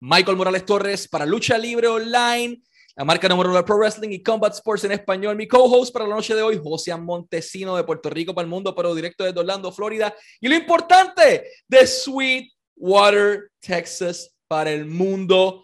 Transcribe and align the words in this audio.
Michael 0.00 0.36
Morales 0.36 0.64
Torres 0.64 1.06
para 1.06 1.26
Lucha 1.26 1.58
Libre 1.58 1.86
Online, 1.86 2.62
la 2.96 3.04
marca 3.04 3.28
número 3.28 3.64
Pro 3.64 3.76
Wrestling 3.76 4.10
y 4.12 4.22
Combat 4.22 4.54
Sports 4.54 4.84
en 4.84 4.92
español. 4.92 5.36
Mi 5.36 5.46
co-host 5.46 5.92
para 5.92 6.06
la 6.06 6.14
noche 6.14 6.34
de 6.34 6.42
hoy, 6.42 6.58
José 6.62 6.96
Montesino 6.96 7.76
de 7.76 7.84
Puerto 7.84 8.08
Rico 8.08 8.34
para 8.34 8.44
el 8.44 8.50
mundo, 8.50 8.74
pero 8.74 8.94
directo 8.94 9.24
desde 9.24 9.38
Orlando, 9.38 9.70
Florida. 9.70 10.14
Y 10.40 10.48
lo 10.48 10.54
importante, 10.54 11.48
de 11.68 11.86
Sweetwater, 11.86 13.50
Texas 13.60 14.34
para 14.48 14.70
el 14.70 14.86
mundo. 14.86 15.62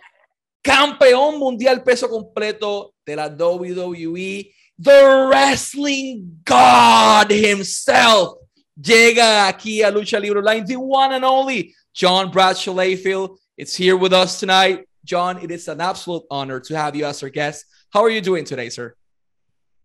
Campeón 0.62 1.38
mundial 1.38 1.82
peso 1.82 2.08
completo 2.08 2.94
de 3.06 3.16
la 3.16 3.28
WWE. 3.28 4.52
The 4.82 5.26
Wrestling 5.30 6.42
God 6.44 7.30
himself 7.30 8.38
llega 8.74 9.48
aquí 9.48 9.82
a 9.82 9.90
Lucha 9.90 10.20
Libre 10.20 10.40
Online, 10.40 10.66
the 10.66 10.76
one 10.76 11.14
and 11.14 11.24
only 11.24 11.74
John 11.94 12.30
Bradshaw 12.30 12.74
Layfield. 12.74 13.38
It's 13.56 13.74
here 13.74 13.96
with 13.96 14.12
us 14.12 14.38
tonight. 14.38 14.86
John, 15.02 15.38
it 15.38 15.50
is 15.50 15.66
an 15.68 15.80
absolute 15.80 16.24
honor 16.30 16.60
to 16.60 16.76
have 16.76 16.94
you 16.94 17.06
as 17.06 17.22
our 17.22 17.30
guest. 17.30 17.64
How 17.90 18.02
are 18.02 18.10
you 18.10 18.20
doing 18.20 18.44
today, 18.44 18.68
sir? 18.68 18.94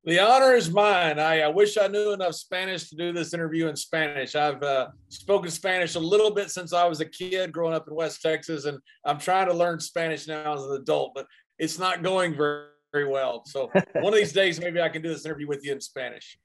The 0.04 0.20
honor 0.20 0.56
is 0.56 0.70
mine. 0.70 1.20
I, 1.20 1.44
I 1.44 1.48
wish 1.48 1.78
I 1.78 1.88
knew 1.88 2.12
enough 2.12 2.36
Spanish 2.36 2.90
to 2.90 2.98
do 2.98 3.14
this 3.14 3.34
interview 3.34 3.68
in 3.68 3.78
Spanish. 3.78 4.36
I've 4.36 4.62
uh, 4.62 4.90
spoken 5.08 5.50
Spanish 5.50 5.96
a 5.96 6.02
little 6.02 6.32
bit 6.32 6.52
since 6.52 6.74
I 6.74 6.86
was 6.86 7.00
a 7.00 7.06
kid 7.06 7.54
growing 7.54 7.74
up 7.74 7.88
in 7.88 7.96
West 7.96 8.22
Texas, 8.22 8.66
and 8.66 8.78
I'm 9.06 9.20
trying 9.20 9.48
to 9.48 9.54
learn 9.54 9.80
Spanish 9.80 10.28
now 10.28 10.54
as 10.54 10.64
an 10.64 10.74
adult, 10.74 11.14
but 11.16 11.26
it's 11.58 11.80
not 11.80 12.04
going 12.04 12.36
very, 12.36 12.66
very 12.92 13.08
well. 13.08 13.46
So 13.46 13.72
one 13.94 14.12
of 14.12 14.20
these 14.20 14.34
days, 14.34 14.60
maybe 14.60 14.82
I 14.82 14.90
can 14.90 15.02
do 15.02 15.10
this 15.10 15.26
interview 15.26 15.48
with 15.48 15.64
you 15.64 15.72
in 15.72 15.80
Spanish. 15.80 16.38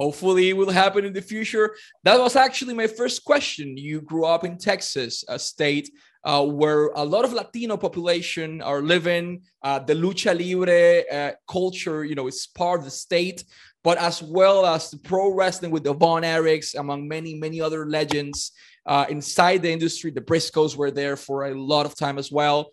Hopefully, 0.00 0.48
it 0.48 0.56
will 0.56 0.70
happen 0.70 1.04
in 1.04 1.12
the 1.12 1.22
future. 1.22 1.76
That 2.02 2.18
was 2.18 2.34
actually 2.34 2.74
my 2.74 2.88
first 2.88 3.24
question. 3.24 3.76
You 3.76 4.00
grew 4.00 4.24
up 4.24 4.42
in 4.42 4.58
Texas, 4.58 5.24
a 5.28 5.38
state 5.38 5.88
uh, 6.24 6.44
where 6.44 6.86
a 6.94 7.04
lot 7.04 7.24
of 7.24 7.32
Latino 7.32 7.76
population 7.76 8.62
are 8.62 8.80
living. 8.80 9.42
Uh, 9.62 9.78
the 9.78 9.94
lucha 9.94 10.32
libre 10.36 11.02
uh, 11.12 11.32
culture, 11.46 12.04
you 12.04 12.14
know, 12.14 12.26
is 12.26 12.46
part 12.46 12.80
of 12.80 12.84
the 12.84 12.90
state, 12.90 13.44
but 13.82 13.98
as 13.98 14.22
well 14.22 14.64
as 14.64 14.90
the 14.90 14.98
pro 14.98 15.32
wrestling 15.32 15.70
with 15.70 15.84
the 15.84 15.92
Von 15.92 16.22
Erichs, 16.22 16.74
among 16.78 17.06
many, 17.06 17.34
many 17.34 17.60
other 17.60 17.86
legends 17.86 18.52
uh, 18.86 19.04
inside 19.08 19.62
the 19.62 19.70
industry. 19.70 20.10
The 20.10 20.22
Briscoes 20.22 20.76
were 20.76 20.90
there 20.90 21.16
for 21.16 21.46
a 21.46 21.54
lot 21.54 21.84
of 21.84 21.94
time 21.94 22.18
as 22.18 22.32
well. 22.32 22.70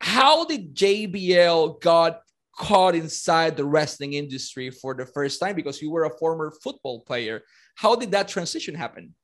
How 0.00 0.44
did 0.44 0.74
JBL 0.74 1.80
got 1.80 2.20
caught 2.58 2.94
inside 2.94 3.56
the 3.56 3.64
wrestling 3.64 4.14
industry 4.14 4.70
for 4.70 4.94
the 4.94 5.04
first 5.04 5.38
time 5.40 5.54
because 5.54 5.82
you 5.82 5.90
were 5.90 6.04
a 6.04 6.18
former 6.18 6.50
football 6.62 7.00
player? 7.00 7.42
How 7.74 7.94
did 7.94 8.12
that 8.12 8.28
transition 8.28 8.74
happen? 8.74 9.14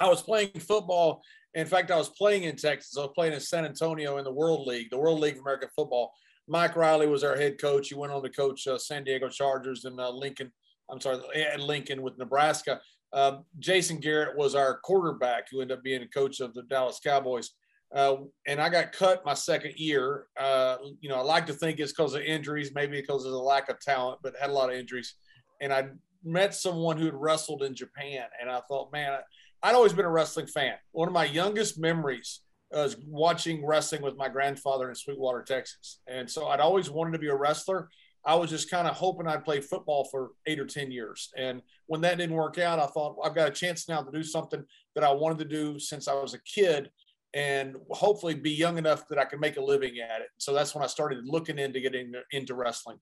I 0.00 0.08
was 0.08 0.22
playing 0.22 0.50
football 0.58 1.22
in 1.54 1.66
fact, 1.66 1.90
I 1.90 1.96
was 1.96 2.08
playing 2.08 2.44
in 2.44 2.56
Texas. 2.56 2.96
I 2.96 3.02
was 3.02 3.12
playing 3.14 3.34
in 3.34 3.40
San 3.40 3.64
Antonio 3.64 4.18
in 4.18 4.24
the 4.24 4.32
World 4.32 4.66
League, 4.66 4.90
the 4.90 4.98
World 4.98 5.20
League 5.20 5.34
of 5.34 5.40
American 5.40 5.68
Football. 5.74 6.12
Mike 6.48 6.76
Riley 6.76 7.06
was 7.06 7.24
our 7.24 7.36
head 7.36 7.60
coach. 7.60 7.88
He 7.88 7.94
went 7.94 8.12
on 8.12 8.22
to 8.22 8.28
coach 8.28 8.66
uh, 8.66 8.78
San 8.78 9.04
Diego 9.04 9.28
Chargers 9.28 9.84
and 9.84 10.00
uh, 10.00 10.10
Lincoln. 10.10 10.52
I'm 10.90 11.00
sorry, 11.00 11.20
at 11.36 11.60
Lincoln 11.60 12.02
with 12.02 12.18
Nebraska. 12.18 12.80
Uh, 13.12 13.38
Jason 13.58 13.98
Garrett 13.98 14.36
was 14.36 14.54
our 14.54 14.78
quarterback, 14.80 15.44
who 15.50 15.60
ended 15.60 15.76
up 15.76 15.84
being 15.84 16.02
a 16.02 16.08
coach 16.08 16.40
of 16.40 16.54
the 16.54 16.62
Dallas 16.62 17.00
Cowboys. 17.02 17.50
Uh, 17.94 18.16
and 18.46 18.60
I 18.60 18.70
got 18.70 18.92
cut 18.92 19.24
my 19.24 19.34
second 19.34 19.74
year. 19.76 20.26
Uh, 20.40 20.78
you 21.00 21.10
know, 21.10 21.16
I 21.16 21.22
like 21.22 21.46
to 21.46 21.52
think 21.52 21.78
it's 21.78 21.92
because 21.92 22.14
of 22.14 22.22
injuries, 22.22 22.72
maybe 22.74 23.00
because 23.00 23.26
of 23.26 23.32
the 23.32 23.38
lack 23.38 23.68
of 23.68 23.78
talent, 23.80 24.20
but 24.22 24.34
had 24.40 24.50
a 24.50 24.54
lot 24.54 24.70
of 24.70 24.76
injuries. 24.76 25.14
And 25.60 25.72
I 25.72 25.88
met 26.24 26.54
someone 26.54 26.96
who 26.96 27.04
had 27.04 27.14
wrestled 27.14 27.62
in 27.62 27.74
Japan, 27.74 28.24
and 28.40 28.50
I 28.50 28.60
thought, 28.66 28.92
man, 28.92 29.18
I'd 29.62 29.74
always 29.74 29.92
been 29.92 30.04
a 30.04 30.10
wrestling 30.10 30.46
fan. 30.46 30.74
One 30.90 31.08
of 31.08 31.14
my 31.14 31.24
youngest 31.24 31.78
memories 31.78 32.40
was 32.70 32.96
watching 33.06 33.64
wrestling 33.64 34.02
with 34.02 34.16
my 34.16 34.28
grandfather 34.28 34.88
in 34.88 34.94
Sweetwater, 34.94 35.42
Texas. 35.42 36.00
And 36.06 36.28
so 36.28 36.48
I'd 36.48 36.60
always 36.60 36.90
wanted 36.90 37.12
to 37.12 37.18
be 37.18 37.28
a 37.28 37.34
wrestler. 37.34 37.88
I 38.24 38.34
was 38.34 38.50
just 38.50 38.70
kind 38.70 38.88
of 38.88 38.94
hoping 38.94 39.26
I'd 39.26 39.44
play 39.44 39.60
football 39.60 40.04
for 40.10 40.30
eight 40.46 40.58
or 40.58 40.66
10 40.66 40.90
years. 40.90 41.30
And 41.36 41.60
when 41.86 42.00
that 42.02 42.18
didn't 42.18 42.36
work 42.36 42.58
out, 42.58 42.78
I 42.78 42.86
thought, 42.86 43.16
I've 43.24 43.34
got 43.34 43.48
a 43.48 43.52
chance 43.52 43.88
now 43.88 44.02
to 44.02 44.12
do 44.12 44.22
something 44.22 44.64
that 44.94 45.04
I 45.04 45.12
wanted 45.12 45.38
to 45.38 45.44
do 45.44 45.78
since 45.78 46.08
I 46.08 46.14
was 46.14 46.34
a 46.34 46.42
kid 46.42 46.90
and 47.34 47.76
hopefully 47.90 48.34
be 48.34 48.50
young 48.50 48.78
enough 48.78 49.08
that 49.08 49.18
I 49.18 49.24
can 49.24 49.40
make 49.40 49.56
a 49.56 49.62
living 49.62 49.98
at 49.98 50.20
it. 50.20 50.28
So 50.38 50.52
that's 50.52 50.74
when 50.74 50.84
I 50.84 50.86
started 50.86 51.24
looking 51.24 51.58
into 51.58 51.80
getting 51.80 52.12
into 52.30 52.54
wrestling. 52.54 52.98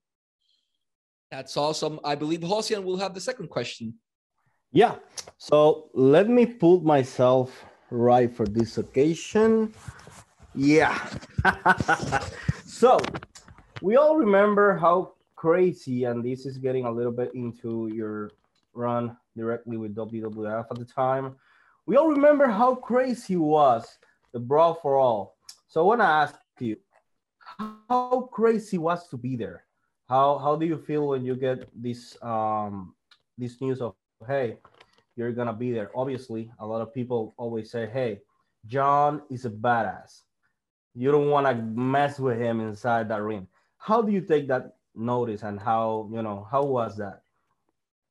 That's 1.29 1.55
awesome. 1.55 1.99
I 2.03 2.15
believe 2.15 2.41
Hosian 2.41 2.83
will 2.83 2.97
have 2.97 3.13
the 3.13 3.21
second 3.21 3.49
question. 3.49 3.95
Yeah. 4.71 4.95
So 5.37 5.89
let 5.93 6.29
me 6.29 6.45
put 6.45 6.83
myself 6.83 7.65
right 7.89 8.33
for 8.33 8.45
this 8.45 8.77
occasion. 8.77 9.73
Yeah. 10.55 10.97
so 12.65 12.99
we 13.81 13.97
all 13.97 14.15
remember 14.15 14.77
how 14.77 15.13
crazy, 15.35 16.05
and 16.05 16.23
this 16.23 16.45
is 16.45 16.57
getting 16.57 16.85
a 16.85 16.91
little 16.91 17.11
bit 17.11 17.31
into 17.33 17.89
your 17.93 18.31
run 18.73 19.17
directly 19.35 19.77
with 19.77 19.95
WWF 19.95 20.65
at 20.71 20.77
the 20.77 20.85
time. 20.85 21.35
We 21.85 21.97
all 21.97 22.07
remember 22.07 22.47
how 22.47 22.75
crazy 22.75 23.35
was 23.35 23.97
the 24.33 24.39
Brawl 24.39 24.75
for 24.75 24.97
All. 24.97 25.35
So 25.67 25.81
I 25.81 25.83
want 25.83 26.01
to 26.01 26.05
ask 26.05 26.35
you, 26.59 26.77
how 27.89 28.29
crazy 28.31 28.77
was 28.77 29.07
to 29.09 29.17
be 29.17 29.35
there? 29.35 29.65
How 30.07 30.37
how 30.37 30.55
do 30.55 30.65
you 30.65 30.77
feel 30.77 31.07
when 31.07 31.25
you 31.25 31.35
get 31.35 31.67
this 31.73 32.17
um 32.21 32.93
this 33.37 33.59
news 33.61 33.81
of 33.81 33.95
hey, 34.27 34.57
you're 35.15 35.31
gonna 35.31 35.53
be 35.53 35.71
there. 35.71 35.91
Obviously, 35.95 36.51
a 36.59 36.65
lot 36.65 36.81
of 36.81 36.93
people 36.93 37.33
always 37.37 37.71
say, 37.71 37.87
hey, 37.87 38.19
John 38.67 39.21
is 39.29 39.45
a 39.45 39.49
badass. 39.49 40.21
You 40.93 41.11
don't 41.11 41.29
want 41.29 41.47
to 41.47 41.55
mess 41.55 42.19
with 42.19 42.37
him 42.37 42.59
inside 42.59 43.09
that 43.09 43.21
ring. 43.21 43.47
How 43.77 44.01
do 44.01 44.11
you 44.11 44.21
take 44.21 44.47
that 44.49 44.75
notice 44.93 45.43
and 45.43 45.59
how, 45.59 46.09
you 46.13 46.21
know, 46.21 46.47
how 46.51 46.63
was 46.63 46.97
that? 46.97 47.21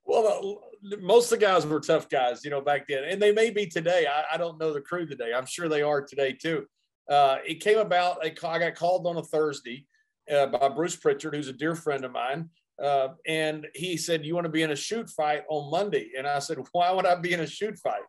Well, 0.05 0.63
most 1.01 1.31
of 1.31 1.39
the 1.39 1.47
guys 1.47 1.67
were 1.67 1.79
tough 1.79 2.09
guys, 2.09 2.45
you 2.45 2.51
know, 2.51 2.61
back 2.61 2.89
then, 2.89 3.05
and 3.05 3.21
they 3.21 3.33
may 3.33 3.51
be 3.51 3.67
today. 3.67 4.07
I, 4.07 4.35
I 4.35 4.37
don't 4.39 4.59
know 4.59 4.73
the 4.73 4.81
crew 4.81 5.07
today. 5.07 5.33
I'm 5.35 5.47
sure 5.47 5.69
they 5.69 5.83
are 5.83 6.03
today 6.03 6.33
too. 6.33 6.67
Uh, 7.09 7.39
it 7.47 7.61
came 7.61 7.79
about. 7.79 8.25
I 8.25 8.31
got 8.31 8.75
called 8.75 9.07
on 9.07 9.19
a 9.19 9.23
Thursday 9.23 9.87
uh, 10.33 10.47
by 10.47 10.69
Bruce 10.69 10.97
Pritchard, 10.97 11.35
who's 11.35 11.49
a 11.49 11.53
dear 11.53 11.75
friend 11.75 12.05
of 12.05 12.13
mine, 12.13 12.49
uh, 12.83 13.09
and 13.27 13.67
he 13.75 13.97
said, 13.97 14.25
You 14.25 14.35
want 14.35 14.47
to 14.47 14.51
be 14.51 14.63
in 14.63 14.71
a 14.71 14.77
shoot 14.77 15.09
fight 15.11 15.43
on 15.49 15.71
Monday? 15.71 16.13
And 16.17 16.27
I 16.27 16.39
said, 16.39 16.59
Why 16.73 16.91
would 16.93 17.07
I 17.07 17.15
be 17.15 17.33
in 17.33 17.41
a 17.41 17.47
shoot 17.47 17.79
fight? 17.79 18.03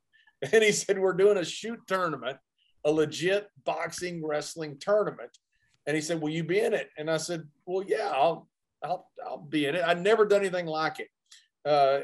And 0.54 0.64
he 0.64 0.72
said, 0.72 0.98
We're 0.98 1.14
doing 1.14 1.38
a 1.38 1.46
shoot 1.46 1.80
tournament, 1.88 2.38
a 2.84 2.92
legit 2.92 3.48
boxing 3.64 4.26
wrestling 4.26 4.78
tournament. 4.80 5.30
And 5.86 5.96
he 5.96 6.02
said, 6.02 6.22
Will 6.22 6.30
you 6.30 6.44
be 6.44 6.60
in 6.60 6.74
it? 6.74 6.90
And 6.98 7.12
I 7.12 7.18
said, 7.18 7.44
Well, 7.66 7.84
yeah, 7.86 8.12
I'll, 8.14 8.48
I'll, 8.84 9.08
I'll 9.26 9.38
be 9.38 9.68
in 9.68 9.76
it. 9.76 9.84
I'd 9.84 10.02
never 10.02 10.26
done 10.26 10.42
anything 10.42 10.66
like 10.66 11.00
it. 11.00 11.08
Uh, 11.64 12.00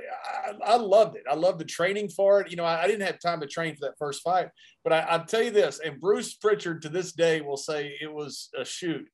I, 0.46 0.74
I, 0.74 0.76
loved 0.76 1.16
it. 1.16 1.24
I 1.28 1.34
loved 1.34 1.60
the 1.60 1.66
training 1.66 2.10
for 2.10 2.42
it. 2.42 2.52
You 2.52 2.58
know, 2.58 2.64
I, 2.64 2.84
I, 2.84 2.88
didn't 2.88 3.08
have 3.08 3.20
time 3.20 3.40
to 3.42 3.48
train 3.48 3.74
for 3.74 3.88
that 3.88 3.98
first 3.98 4.22
fight, 4.22 4.50
but 4.84 4.94
I, 4.94 5.00
I'll 5.00 5.26
tell 5.26 5.42
you 5.42 5.50
this, 5.50 5.80
and 5.84 6.00
Bruce 6.00 6.36
Pritchard 6.36 6.84
to 6.84 6.90
this 6.90 7.12
day 7.12 7.42
will 7.42 7.58
say 7.58 7.98
it 8.00 8.14
was 8.14 8.50
a 8.56 8.64
shoot. 8.64 9.08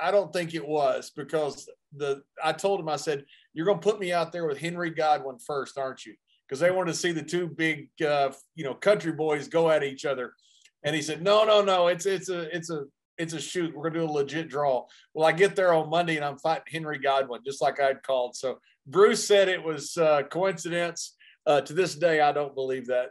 I 0.00 0.10
don't 0.10 0.32
think 0.32 0.54
it 0.54 0.66
was 0.66 1.10
because 1.16 1.68
the 1.96 2.22
I 2.42 2.52
told 2.52 2.80
him 2.80 2.88
I 2.88 2.96
said 2.96 3.24
you're 3.52 3.66
going 3.66 3.78
to 3.78 3.82
put 3.82 4.00
me 4.00 4.12
out 4.12 4.32
there 4.32 4.46
with 4.46 4.58
Henry 4.58 4.90
Godwinn 4.90 5.38
first, 5.38 5.78
aren't 5.78 6.04
you? 6.04 6.14
Because 6.48 6.60
they 6.60 6.70
wanted 6.70 6.92
to 6.92 6.98
see 6.98 7.12
the 7.12 7.22
two 7.22 7.46
big 7.46 7.88
uh, 8.04 8.32
you 8.54 8.64
know 8.64 8.74
country 8.74 9.12
boys 9.12 9.48
go 9.48 9.70
at 9.70 9.82
each 9.82 10.04
other, 10.04 10.34
and 10.82 10.94
he 10.94 11.02
said 11.02 11.22
no 11.22 11.44
no 11.44 11.62
no 11.62 11.88
it's 11.88 12.06
it's 12.06 12.28
a 12.28 12.54
it's 12.54 12.70
a 12.70 12.84
it's 13.18 13.32
a 13.32 13.40
shoot. 13.40 13.74
We're 13.74 13.90
gonna 13.90 14.06
do 14.06 14.10
a 14.10 14.12
legit 14.12 14.48
draw. 14.48 14.86
Well, 15.14 15.26
I 15.26 15.32
get 15.32 15.56
there 15.56 15.72
on 15.72 15.90
Monday 15.90 16.16
and 16.16 16.24
I'm 16.24 16.38
fighting 16.38 16.64
Henry 16.70 16.98
Godwinn 16.98 17.42
just 17.44 17.62
like 17.62 17.80
I'd 17.80 18.02
called. 18.02 18.36
So 18.36 18.58
Bruce 18.86 19.24
said 19.26 19.48
it 19.48 19.62
was 19.62 19.96
uh, 19.96 20.22
coincidence. 20.24 21.16
Uh, 21.46 21.60
to 21.60 21.74
this 21.74 21.94
day, 21.94 22.20
I 22.20 22.32
don't 22.32 22.54
believe 22.54 22.86
that. 22.86 23.10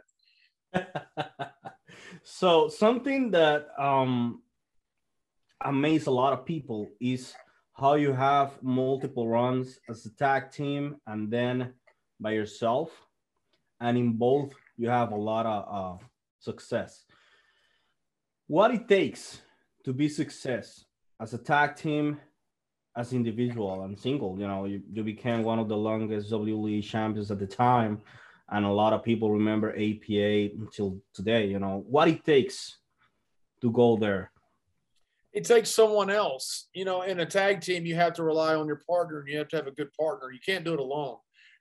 so 2.24 2.68
something 2.68 3.30
that 3.30 3.68
um 3.78 4.42
amaze 5.62 6.06
a 6.06 6.10
lot 6.10 6.32
of 6.32 6.44
people 6.44 6.90
is 7.00 7.34
how 7.74 7.94
you 7.94 8.12
have 8.12 8.62
multiple 8.62 9.28
runs 9.28 9.80
as 9.88 10.06
a 10.06 10.10
tag 10.14 10.50
team 10.50 10.96
and 11.06 11.30
then 11.30 11.74
by 12.20 12.32
yourself. 12.32 12.90
And 13.80 13.98
in 13.98 14.12
both 14.12 14.52
you 14.76 14.88
have 14.88 15.12
a 15.12 15.16
lot 15.16 15.46
of 15.46 16.00
uh, 16.00 16.04
success. 16.38 17.04
What 18.46 18.72
it 18.72 18.88
takes 18.88 19.42
to 19.84 19.92
be 19.92 20.08
success 20.08 20.84
as 21.20 21.34
a 21.34 21.38
tag 21.38 21.76
team 21.76 22.20
as 22.96 23.12
individual 23.12 23.82
and 23.82 23.98
single 23.98 24.38
you 24.38 24.46
know 24.46 24.66
you, 24.66 24.80
you 24.92 25.02
became 25.02 25.42
one 25.42 25.58
of 25.58 25.68
the 25.68 25.76
longest 25.76 26.30
WWE 26.30 26.82
champions 26.82 27.30
at 27.30 27.38
the 27.38 27.46
time. 27.46 28.00
And 28.50 28.64
a 28.66 28.70
lot 28.70 28.92
of 28.92 29.02
people 29.02 29.30
remember 29.30 29.70
APA 29.70 30.54
until 30.60 30.98
today 31.12 31.46
you 31.46 31.58
know. 31.58 31.84
What 31.88 32.08
it 32.08 32.24
takes 32.24 32.78
to 33.62 33.70
go 33.72 33.96
there 33.96 34.30
it 35.34 35.44
takes 35.44 35.68
someone 35.68 36.10
else. 36.10 36.68
You 36.72 36.84
know, 36.84 37.02
in 37.02 37.20
a 37.20 37.26
tag 37.26 37.60
team, 37.60 37.84
you 37.84 37.96
have 37.96 38.14
to 38.14 38.22
rely 38.22 38.54
on 38.54 38.66
your 38.66 38.80
partner 38.88 39.20
and 39.20 39.28
you 39.28 39.36
have 39.38 39.48
to 39.48 39.56
have 39.56 39.66
a 39.66 39.72
good 39.72 39.92
partner. 39.92 40.30
You 40.30 40.38
can't 40.44 40.64
do 40.64 40.72
it 40.72 40.80
alone. 40.80 41.16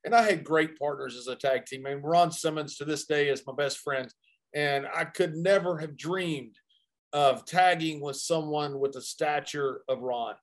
And 0.06 0.14
I 0.14 0.22
had 0.22 0.44
great 0.44 0.78
partners 0.78 1.18
as 1.18 1.28
a 1.28 1.36
tag 1.36 1.66
team. 1.66 1.86
I 1.88 1.96
mean, 1.96 2.04
Ron 2.04 2.31
Simmons 2.31 2.78
to 2.78 2.86
this 2.86 3.06
day 3.06 3.30
is 3.30 3.48
my 3.48 3.54
best 3.54 3.80
friend. 3.80 4.14
And 4.54 4.86
I 4.94 5.06
could 5.06 5.36
never 5.36 5.80
have 5.80 5.98
dreamed 5.98 6.56
of 7.14 7.46
tagging 7.46 8.00
with 8.00 8.18
someone 8.18 8.80
with 8.80 8.92
the 8.92 9.02
stature 9.02 9.81
of 9.90 10.02
Ron. 10.02 10.36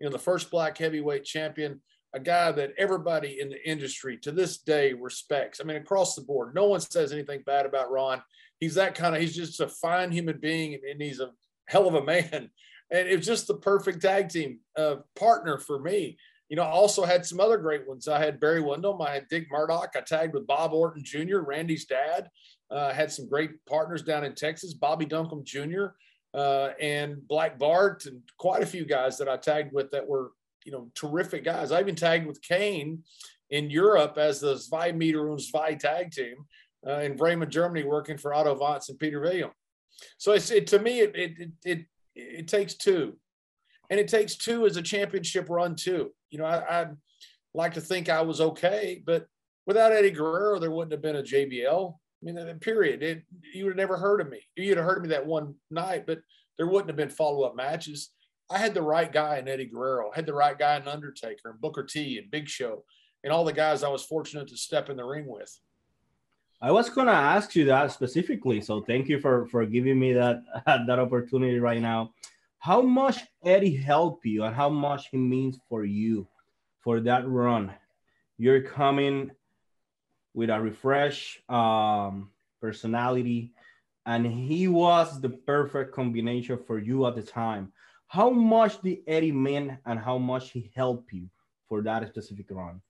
You 0.00 0.06
know, 0.06 0.12
the 0.12 0.18
first 0.18 0.50
black 0.50 0.78
heavyweight 0.78 1.24
champion, 1.24 1.82
a 2.14 2.20
guy 2.20 2.52
that 2.52 2.72
everybody 2.78 3.40
in 3.40 3.50
the 3.50 3.68
industry 3.68 4.16
to 4.18 4.32
this 4.32 4.58
day 4.58 4.94
respects. 4.94 5.60
I 5.60 5.64
mean, 5.64 5.76
across 5.76 6.14
the 6.14 6.22
board, 6.22 6.54
no 6.54 6.66
one 6.66 6.80
says 6.80 7.12
anything 7.12 7.42
bad 7.44 7.66
about 7.66 7.90
Ron. 7.90 8.22
He's 8.60 8.76
that 8.76 8.94
kind 8.94 9.14
of, 9.14 9.20
he's 9.20 9.36
just 9.36 9.60
a 9.60 9.68
fine 9.68 10.10
human 10.10 10.38
being 10.38 10.78
and 10.88 11.02
he's 11.02 11.20
a 11.20 11.32
hell 11.66 11.86
of 11.86 11.94
a 11.94 12.04
man. 12.04 12.50
And 12.90 13.08
it 13.08 13.16
was 13.16 13.26
just 13.26 13.46
the 13.46 13.54
perfect 13.54 14.02
tag 14.02 14.28
team 14.28 14.60
uh, 14.76 14.96
partner 15.14 15.58
for 15.58 15.78
me. 15.78 16.16
You 16.48 16.56
know, 16.56 16.62
I 16.62 16.70
also 16.70 17.04
had 17.04 17.26
some 17.26 17.40
other 17.40 17.58
great 17.58 17.86
ones. 17.86 18.08
I 18.08 18.18
had 18.18 18.40
Barry 18.40 18.62
Windham, 18.62 19.02
I 19.02 19.12
had 19.12 19.28
Dick 19.28 19.48
Murdoch, 19.50 19.94
I 19.94 20.00
tagged 20.00 20.32
with 20.32 20.46
Bob 20.46 20.72
Orton 20.72 21.04
Jr., 21.04 21.40
Randy's 21.40 21.84
dad. 21.84 22.30
Uh, 22.70 22.92
had 22.92 23.10
some 23.10 23.28
great 23.28 23.64
partners 23.66 24.02
down 24.02 24.24
in 24.24 24.34
Texas, 24.34 24.74
Bobby 24.74 25.06
Duncum 25.06 25.44
Jr. 25.44 25.86
Uh, 26.34 26.70
and 26.80 27.26
Black 27.26 27.58
Bart, 27.58 28.04
and 28.04 28.20
quite 28.36 28.62
a 28.62 28.66
few 28.66 28.84
guys 28.84 29.16
that 29.18 29.28
I 29.28 29.38
tagged 29.38 29.72
with 29.72 29.90
that 29.92 30.06
were, 30.06 30.32
you 30.64 30.72
know, 30.72 30.90
terrific 30.94 31.44
guys. 31.44 31.72
I 31.72 31.80
even 31.80 31.94
tagged 31.94 32.26
with 32.26 32.42
Kane 32.42 33.02
in 33.50 33.70
Europe 33.70 34.18
as 34.18 34.40
the 34.40 34.58
Zwei 34.58 34.92
Meter 34.92 35.30
und 35.30 35.40
Zwei 35.40 35.74
tag 35.74 36.10
team 36.10 36.44
uh, 36.86 37.00
in 37.00 37.16
Bremen, 37.16 37.50
Germany, 37.50 37.84
working 37.84 38.18
for 38.18 38.34
Otto 38.34 38.54
Wanz 38.54 38.90
and 38.90 38.98
Peter 38.98 39.20
William. 39.20 39.50
So 40.18 40.32
it's, 40.32 40.50
it, 40.50 40.66
to 40.68 40.78
me, 40.78 41.00
it, 41.00 41.16
it, 41.16 41.50
it, 41.64 41.86
it, 42.18 42.48
takes 42.48 42.74
two. 42.74 43.16
And 43.90 43.98
it 43.98 44.08
takes 44.08 44.36
two 44.36 44.66
as 44.66 44.76
a 44.76 44.82
championship 44.82 45.48
run, 45.48 45.74
too. 45.74 46.12
You 46.30 46.38
know, 46.38 46.44
I, 46.44 46.80
I'd 46.80 46.96
like 47.54 47.74
to 47.74 47.80
think 47.80 48.08
I 48.08 48.22
was 48.22 48.40
okay, 48.40 49.02
but 49.04 49.26
without 49.66 49.92
Eddie 49.92 50.10
Guerrero, 50.10 50.58
there 50.58 50.70
wouldn't 50.70 50.92
have 50.92 51.02
been 51.02 51.16
a 51.16 51.22
JBL. 51.22 51.94
I 51.94 52.24
mean, 52.24 52.58
period. 52.58 53.02
It, 53.02 53.22
you 53.54 53.64
would 53.64 53.72
have 53.72 53.76
never 53.76 53.96
heard 53.96 54.20
of 54.20 54.28
me. 54.28 54.40
You'd 54.56 54.76
have 54.76 54.86
heard 54.86 54.98
of 54.98 55.02
me 55.04 55.10
that 55.10 55.26
one 55.26 55.54
night, 55.70 56.04
but 56.06 56.20
there 56.56 56.66
wouldn't 56.66 56.88
have 56.88 56.96
been 56.96 57.08
follow 57.10 57.44
up 57.44 57.56
matches. 57.56 58.10
I 58.50 58.58
had 58.58 58.74
the 58.74 58.82
right 58.82 59.10
guy 59.10 59.38
in 59.38 59.48
Eddie 59.48 59.66
Guerrero, 59.66 60.10
I 60.12 60.16
had 60.16 60.26
the 60.26 60.34
right 60.34 60.58
guy 60.58 60.76
in 60.76 60.88
Undertaker 60.88 61.50
and 61.50 61.60
Booker 61.60 61.84
T 61.84 62.18
and 62.18 62.30
Big 62.30 62.48
Show 62.48 62.84
and 63.24 63.32
all 63.32 63.44
the 63.44 63.52
guys 63.52 63.82
I 63.82 63.88
was 63.88 64.04
fortunate 64.04 64.48
to 64.48 64.56
step 64.56 64.90
in 64.90 64.96
the 64.96 65.04
ring 65.04 65.26
with. 65.26 65.54
I 66.60 66.72
was 66.72 66.90
gonna 66.90 67.12
ask 67.12 67.54
you 67.54 67.64
that 67.66 67.92
specifically, 67.92 68.60
so 68.60 68.80
thank 68.80 69.08
you 69.08 69.20
for 69.20 69.46
for 69.46 69.64
giving 69.64 69.98
me 69.98 70.12
that 70.14 70.42
that 70.66 70.98
opportunity 70.98 71.60
right 71.60 71.80
now. 71.80 72.12
How 72.58 72.82
much 72.82 73.18
Eddie 73.44 73.76
helped 73.76 74.24
you, 74.26 74.42
and 74.42 74.54
how 74.54 74.68
much 74.68 75.08
he 75.10 75.18
means 75.18 75.58
for 75.68 75.84
you 75.84 76.26
for 76.80 77.00
that 77.00 77.28
run? 77.28 77.72
You're 78.38 78.62
coming 78.62 79.30
with 80.34 80.50
a 80.50 80.60
refresh 80.60 81.40
um, 81.48 82.30
personality, 82.60 83.52
and 84.06 84.26
he 84.26 84.66
was 84.66 85.20
the 85.20 85.30
perfect 85.30 85.94
combination 85.94 86.58
for 86.66 86.78
you 86.78 87.06
at 87.06 87.14
the 87.14 87.22
time. 87.22 87.72
How 88.08 88.30
much 88.30 88.80
did 88.82 88.98
Eddie 89.06 89.32
mean, 89.32 89.78
and 89.86 89.98
how 89.98 90.18
much 90.18 90.50
he 90.50 90.72
helped 90.74 91.12
you 91.12 91.28
for 91.68 91.82
that 91.82 92.08
specific 92.08 92.46
run? 92.50 92.80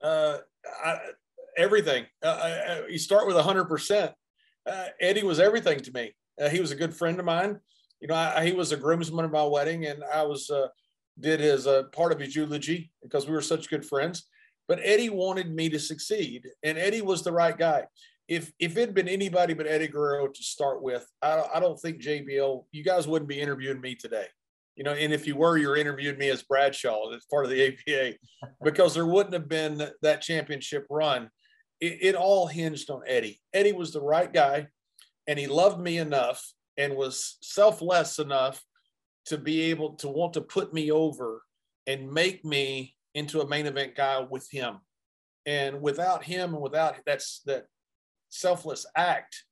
Uh, 0.00 0.38
I, 0.84 0.98
everything. 1.58 2.06
Uh, 2.24 2.28
uh 2.28 2.82
you 2.88 2.98
start 2.98 3.26
with 3.26 3.36
hundred 3.36 3.64
uh, 3.64 3.68
percent. 3.68 4.12
Eddie 5.00 5.24
was 5.24 5.40
everything 5.40 5.80
to 5.80 5.92
me. 5.92 6.14
Uh, 6.40 6.48
he 6.48 6.60
was 6.60 6.70
a 6.70 6.76
good 6.76 6.94
friend 6.94 7.18
of 7.18 7.24
mine. 7.24 7.58
You 8.00 8.08
know, 8.08 8.14
I, 8.14 8.44
he 8.46 8.52
was 8.52 8.70
a 8.70 8.76
groomsman 8.76 9.24
of 9.24 9.32
my 9.32 9.44
wedding, 9.44 9.86
and 9.86 10.02
I 10.04 10.22
was 10.22 10.48
uh, 10.50 10.68
did 11.18 11.40
his 11.40 11.66
part 11.92 12.12
of 12.12 12.20
his 12.20 12.34
eulogy 12.34 12.92
because 13.02 13.26
we 13.26 13.32
were 13.32 13.42
such 13.42 13.68
good 13.68 13.84
friends. 13.84 14.28
But 14.68 14.80
Eddie 14.82 15.08
wanted 15.08 15.52
me 15.52 15.70
to 15.70 15.78
succeed, 15.78 16.46
and 16.62 16.78
Eddie 16.78 17.02
was 17.02 17.24
the 17.24 17.32
right 17.32 17.56
guy. 17.56 17.86
If 18.28 18.52
if 18.58 18.76
it'd 18.76 18.94
been 18.94 19.08
anybody 19.08 19.54
but 19.54 19.66
Eddie 19.66 19.88
Guerrero 19.88 20.28
to 20.28 20.42
start 20.42 20.82
with, 20.82 21.06
I, 21.22 21.42
I 21.54 21.60
don't 21.60 21.80
think 21.80 22.02
JBL. 22.02 22.64
You 22.70 22.84
guys 22.84 23.08
wouldn't 23.08 23.30
be 23.30 23.40
interviewing 23.40 23.80
me 23.80 23.94
today, 23.94 24.26
you 24.76 24.84
know. 24.84 24.92
And 24.92 25.12
if 25.12 25.26
you 25.26 25.34
were, 25.34 25.56
you're 25.56 25.78
interviewing 25.78 26.18
me 26.18 26.28
as 26.28 26.42
Bradshaw, 26.42 27.10
as 27.14 27.24
part 27.30 27.46
of 27.46 27.50
the 27.50 27.66
APA, 27.66 28.18
because 28.62 28.92
there 28.92 29.06
wouldn't 29.06 29.32
have 29.32 29.48
been 29.48 29.88
that 30.02 30.20
championship 30.20 30.86
run. 30.90 31.30
It, 31.80 31.98
it 32.00 32.14
all 32.14 32.46
hinged 32.46 32.90
on 32.90 33.02
Eddie. 33.06 33.40
Eddie 33.52 33.72
was 33.72 33.92
the 33.92 34.00
right 34.00 34.32
guy, 34.32 34.68
and 35.26 35.38
he 35.38 35.46
loved 35.46 35.80
me 35.80 35.98
enough 35.98 36.52
and 36.76 36.96
was 36.96 37.38
selfless 37.42 38.18
enough 38.18 38.64
to 39.26 39.36
be 39.36 39.62
able 39.62 39.94
to 39.96 40.08
want 40.08 40.32
to 40.34 40.40
put 40.40 40.72
me 40.72 40.90
over 40.90 41.42
and 41.86 42.10
make 42.10 42.44
me 42.44 42.94
into 43.14 43.40
a 43.40 43.48
main 43.48 43.66
event 43.66 43.94
guy 43.94 44.24
with 44.28 44.48
him. 44.50 44.78
And 45.44 45.80
without 45.80 46.24
him 46.24 46.54
and 46.54 46.62
without 46.62 46.96
that's 47.04 47.40
that 47.46 47.66
selfless 48.28 48.86
act, 48.96 49.44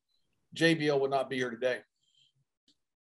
JBL 0.55 1.01
would 1.01 1.11
not 1.11 1.29
be 1.29 1.37
here 1.37 1.51
today. 1.51 1.81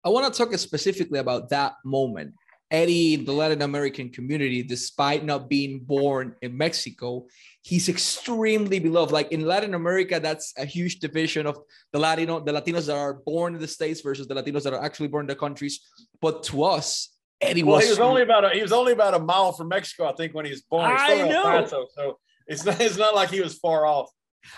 I 0.04 0.08
want 0.08 0.32
to 0.32 0.36
talk 0.36 0.52
specifically 0.58 1.18
about 1.18 1.48
that 1.50 1.74
moment. 1.84 2.34
Eddie 2.72 3.14
in 3.14 3.26
the 3.26 3.32
Latin 3.32 3.60
American 3.60 4.08
community, 4.08 4.62
despite 4.62 5.24
not 5.24 5.50
being 5.50 5.80
born 5.80 6.34
in 6.40 6.56
Mexico, 6.56 7.26
he's 7.60 7.90
extremely 7.90 8.78
beloved. 8.78 9.12
Like 9.12 9.30
in 9.30 9.44
Latin 9.44 9.74
America, 9.74 10.18
that's 10.18 10.54
a 10.56 10.64
huge 10.64 10.98
division 10.98 11.46
of 11.46 11.58
the 11.92 11.98
Latino, 11.98 12.40
the 12.40 12.50
Latinos 12.50 12.86
that 12.86 12.96
are 12.96 13.12
born 13.12 13.54
in 13.54 13.60
the 13.60 13.68
States 13.68 14.00
versus 14.00 14.26
the 14.26 14.34
Latinos 14.34 14.62
that 14.62 14.72
are 14.72 14.82
actually 14.82 15.08
born 15.08 15.24
in 15.24 15.28
the 15.28 15.36
countries. 15.36 15.80
But 16.22 16.44
to 16.44 16.64
us, 16.64 17.14
Eddie 17.42 17.62
well, 17.62 17.76
was. 17.76 17.84
He 17.84 17.90
was 17.90 17.98
only 18.00 18.22
about 18.22 18.46
a, 18.46 18.50
he 18.54 18.62
was 18.62 18.72
only 18.72 18.92
about 18.92 19.12
a 19.12 19.18
mile 19.18 19.52
from 19.52 19.68
Mexico, 19.68 20.08
I 20.08 20.14
think, 20.14 20.32
when 20.32 20.46
he 20.46 20.50
was 20.50 20.62
born. 20.62 20.90
I 20.90 21.28
know. 21.28 21.42
Paso, 21.42 21.86
so 21.94 22.18
it's 22.46 22.64
not 22.64 22.80
it's 22.80 22.96
not 22.96 23.14
like 23.14 23.28
he 23.28 23.42
was 23.42 23.58
far 23.58 23.84
off. 23.84 24.10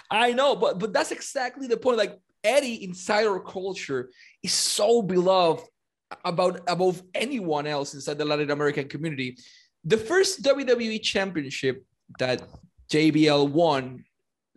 I 0.08 0.32
know, 0.32 0.54
but 0.54 0.78
but 0.78 0.92
that's 0.92 1.10
exactly 1.10 1.66
the 1.66 1.76
point. 1.76 1.98
Like 1.98 2.16
Eddie 2.44 2.84
inside 2.84 3.26
our 3.26 3.40
culture 3.40 4.10
is 4.40 4.52
so 4.52 5.02
beloved 5.02 5.64
about 6.24 6.60
above 6.66 7.02
anyone 7.14 7.66
else 7.66 7.94
inside 7.94 8.18
the 8.18 8.24
Latin 8.24 8.50
American 8.50 8.88
community. 8.88 9.36
The 9.84 9.96
first 9.96 10.42
WWE 10.42 11.02
championship 11.02 11.84
that 12.18 12.42
JBL 12.90 13.50
won, 13.50 14.04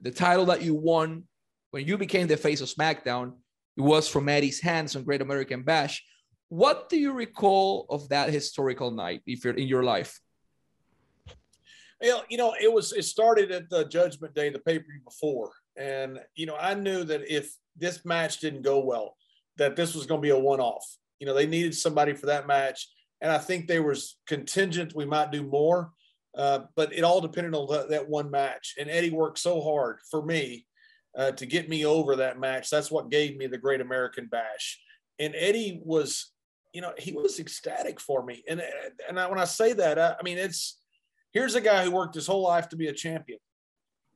the 0.01 0.11
title 0.11 0.45
that 0.45 0.61
you 0.61 0.75
won 0.75 1.23
when 1.71 1.85
you 1.85 1.97
became 1.97 2.27
the 2.27 2.37
face 2.37 2.61
of 2.61 2.69
SmackDown, 2.69 3.33
it 3.75 3.81
was 3.81 4.07
from 4.07 4.29
Eddie's 4.29 4.61
hands 4.61 4.95
on 4.95 5.03
Great 5.03 5.21
American 5.21 5.63
Bash. 5.63 6.03
What 6.49 6.89
do 6.89 6.97
you 6.97 7.11
recall 7.11 7.85
of 7.89 8.09
that 8.09 8.29
historical 8.29 8.91
night 8.91 9.21
if 9.25 9.43
you're 9.43 9.53
in 9.53 9.67
your 9.67 9.83
life? 9.83 10.19
Well, 12.01 12.23
you 12.29 12.37
know, 12.37 12.55
it 12.61 12.71
was 12.71 12.93
it 12.93 13.03
started 13.03 13.51
at 13.51 13.69
the 13.69 13.85
Judgment 13.85 14.33
Day, 14.33 14.49
the 14.49 14.59
pay 14.59 14.79
per 14.79 14.85
view 14.85 15.01
before, 15.03 15.51
and 15.75 16.19
you 16.35 16.45
know, 16.45 16.55
I 16.55 16.73
knew 16.75 17.03
that 17.03 17.33
if 17.33 17.51
this 17.75 18.05
match 18.05 18.39
didn't 18.39 18.61
go 18.61 18.79
well, 18.79 19.17
that 19.57 19.75
this 19.75 19.95
was 19.95 20.05
going 20.05 20.21
to 20.21 20.25
be 20.25 20.29
a 20.29 20.39
one 20.39 20.59
off. 20.59 20.85
You 21.19 21.27
know, 21.27 21.33
they 21.33 21.45
needed 21.45 21.75
somebody 21.75 22.13
for 22.13 22.27
that 22.27 22.47
match, 22.47 22.87
and 23.21 23.31
I 23.31 23.37
think 23.37 23.67
there 23.67 23.83
was 23.83 24.17
contingent 24.27 24.95
we 24.95 25.05
might 25.05 25.31
do 25.31 25.43
more, 25.43 25.91
uh, 26.37 26.61
but 26.75 26.93
it 26.93 27.03
all 27.03 27.21
depended 27.21 27.55
on 27.55 27.67
that, 27.71 27.89
that, 27.89 28.09
one 28.09 28.29
match. 28.29 28.75
And 28.79 28.89
Eddie 28.89 29.09
worked 29.09 29.39
so 29.39 29.61
hard 29.61 29.99
for 30.11 30.23
me 30.23 30.65
uh, 31.17 31.31
to 31.31 31.45
get 31.45 31.69
me 31.69 31.85
over 31.85 32.17
that 32.17 32.39
match. 32.39 32.69
That's 32.69 32.91
what 32.91 33.09
gave 33.09 33.37
me 33.37 33.47
the 33.47 33.57
Great 33.57 33.81
American 33.81 34.27
Bash. 34.27 34.79
And 35.17 35.33
Eddie 35.35 35.81
was 35.83 36.31
you 36.77 36.81
know, 36.81 36.93
he 36.97 37.11
was 37.11 37.39
ecstatic 37.39 37.99
for 37.99 38.23
me. 38.23 38.43
And 38.47 38.61
and 39.09 39.19
I, 39.19 39.27
when 39.27 39.39
I 39.39 39.45
say 39.45 39.73
that, 39.73 39.97
I, 39.97 40.15
I 40.19 40.23
mean 40.23 40.37
it's 40.37 40.79
here's 41.33 41.55
a 41.55 41.61
guy 41.61 41.83
who 41.83 41.91
worked 41.91 42.13
his 42.13 42.27
whole 42.27 42.43
life 42.43 42.69
to 42.69 42.75
be 42.75 42.87
a 42.87 42.93
champion, 42.93 43.39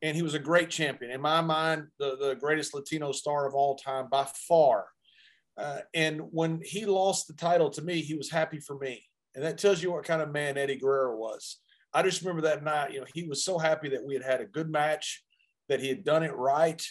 and 0.03 0.15
he 0.15 0.21
was 0.21 0.35
a 0.35 0.39
great 0.39 0.69
champion 0.69 1.11
in 1.11 1.21
my 1.21 1.41
mind, 1.41 1.87
the 1.97 2.17
the 2.17 2.35
greatest 2.35 2.75
Latino 2.75 3.13
star 3.13 3.47
of 3.47 3.55
all 3.55 3.75
time 3.75 4.07
by 4.11 4.27
far. 4.47 4.85
Uh, 5.57 5.79
and 5.93 6.21
when 6.31 6.61
he 6.63 6.85
lost 6.85 7.27
the 7.27 7.33
title 7.33 7.69
to 7.69 7.81
me, 7.81 8.01
he 8.01 8.15
was 8.15 8.31
happy 8.31 8.59
for 8.59 8.77
me, 8.77 9.03
and 9.35 9.43
that 9.43 9.57
tells 9.57 9.83
you 9.83 9.91
what 9.91 10.05
kind 10.05 10.21
of 10.21 10.31
man 10.31 10.57
Eddie 10.57 10.77
Guerrero 10.77 11.17
was. 11.17 11.57
I 11.93 12.03
just 12.03 12.21
remember 12.21 12.43
that 12.43 12.63
night. 12.63 12.93
You 12.93 13.01
know, 13.01 13.07
he 13.13 13.27
was 13.27 13.43
so 13.43 13.57
happy 13.57 13.89
that 13.89 14.03
we 14.03 14.13
had 14.13 14.23
had 14.23 14.41
a 14.41 14.45
good 14.45 14.69
match, 14.69 15.23
that 15.67 15.81
he 15.81 15.89
had 15.89 16.05
done 16.05 16.23
it 16.23 16.35
right, 16.35 16.81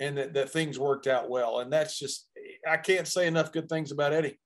and 0.00 0.18
that, 0.18 0.34
that 0.34 0.50
things 0.50 0.78
worked 0.78 1.06
out 1.06 1.30
well. 1.30 1.60
And 1.60 1.72
that's 1.72 1.98
just 1.98 2.28
I 2.68 2.76
can't 2.76 3.06
say 3.06 3.26
enough 3.26 3.52
good 3.52 3.68
things 3.68 3.92
about 3.92 4.12
Eddie 4.12 4.38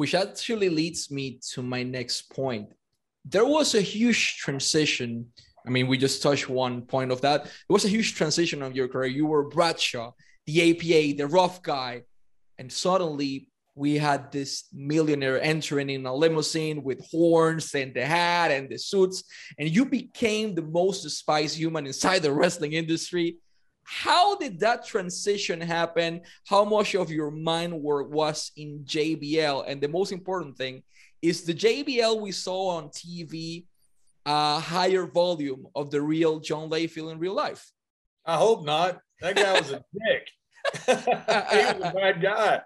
which 0.00 0.14
actually 0.14 0.70
leads 0.70 1.10
me 1.10 1.38
to 1.52 1.62
my 1.62 1.82
next 1.82 2.30
point. 2.32 2.66
There 3.26 3.44
was 3.44 3.74
a 3.74 3.82
huge 3.82 4.38
transition. 4.38 5.26
I 5.66 5.68
mean, 5.68 5.88
we 5.88 5.98
just 5.98 6.22
touched 6.22 6.48
one 6.48 6.80
point 6.86 7.12
of 7.12 7.20
that. 7.20 7.44
It 7.44 7.50
was 7.68 7.84
a 7.84 7.88
huge 7.90 8.14
transition 8.14 8.62
of 8.62 8.74
your 8.74 8.88
career. 8.88 9.10
You 9.10 9.26
were 9.26 9.50
Bradshaw, 9.50 10.12
the 10.46 10.70
APA, 10.70 11.18
the 11.18 11.26
rough 11.26 11.62
guy, 11.62 12.04
and 12.60 12.70
suddenly 12.70 13.48
we 13.74 13.96
had 13.96 14.30
this 14.30 14.64
millionaire 14.72 15.40
entering 15.40 15.88
in 15.88 16.04
a 16.04 16.14
limousine 16.14 16.82
with 16.82 17.00
horns 17.10 17.74
and 17.74 17.94
the 17.94 18.04
hat 18.04 18.50
and 18.50 18.68
the 18.68 18.76
suits, 18.76 19.24
and 19.58 19.70
you 19.70 19.86
became 19.86 20.54
the 20.54 20.62
most 20.62 21.02
despised 21.02 21.56
human 21.56 21.86
inside 21.86 22.20
the 22.20 22.32
wrestling 22.40 22.74
industry. 22.74 23.38
How 23.84 24.36
did 24.36 24.60
that 24.60 24.84
transition 24.84 25.58
happen? 25.60 26.20
How 26.46 26.64
much 26.66 26.94
of 26.94 27.10
your 27.10 27.30
mind 27.30 27.72
work 27.80 28.10
was 28.10 28.52
in 28.56 28.84
JBL? 28.84 29.64
And 29.66 29.80
the 29.80 29.88
most 29.88 30.12
important 30.12 30.58
thing 30.58 30.82
is 31.22 31.44
the 31.44 31.54
JBL 31.54 32.20
we 32.20 32.30
saw 32.30 32.76
on 32.76 32.90
TV 32.90 33.64
a 34.26 34.60
higher 34.60 35.06
volume 35.06 35.66
of 35.74 35.90
the 35.90 36.02
real 36.02 36.40
John 36.40 36.68
Layfield 36.68 37.12
in 37.12 37.18
real 37.18 37.34
life? 37.34 37.64
I 38.26 38.36
hope 38.36 38.66
not. 38.66 39.00
That 39.22 39.34
guy 39.34 39.58
was 39.58 39.70
a 39.70 39.82
dick. 39.94 40.28
He 40.86 40.92
was 40.92 41.84
a 41.84 41.92
bad 41.94 42.22
guy. 42.22 42.60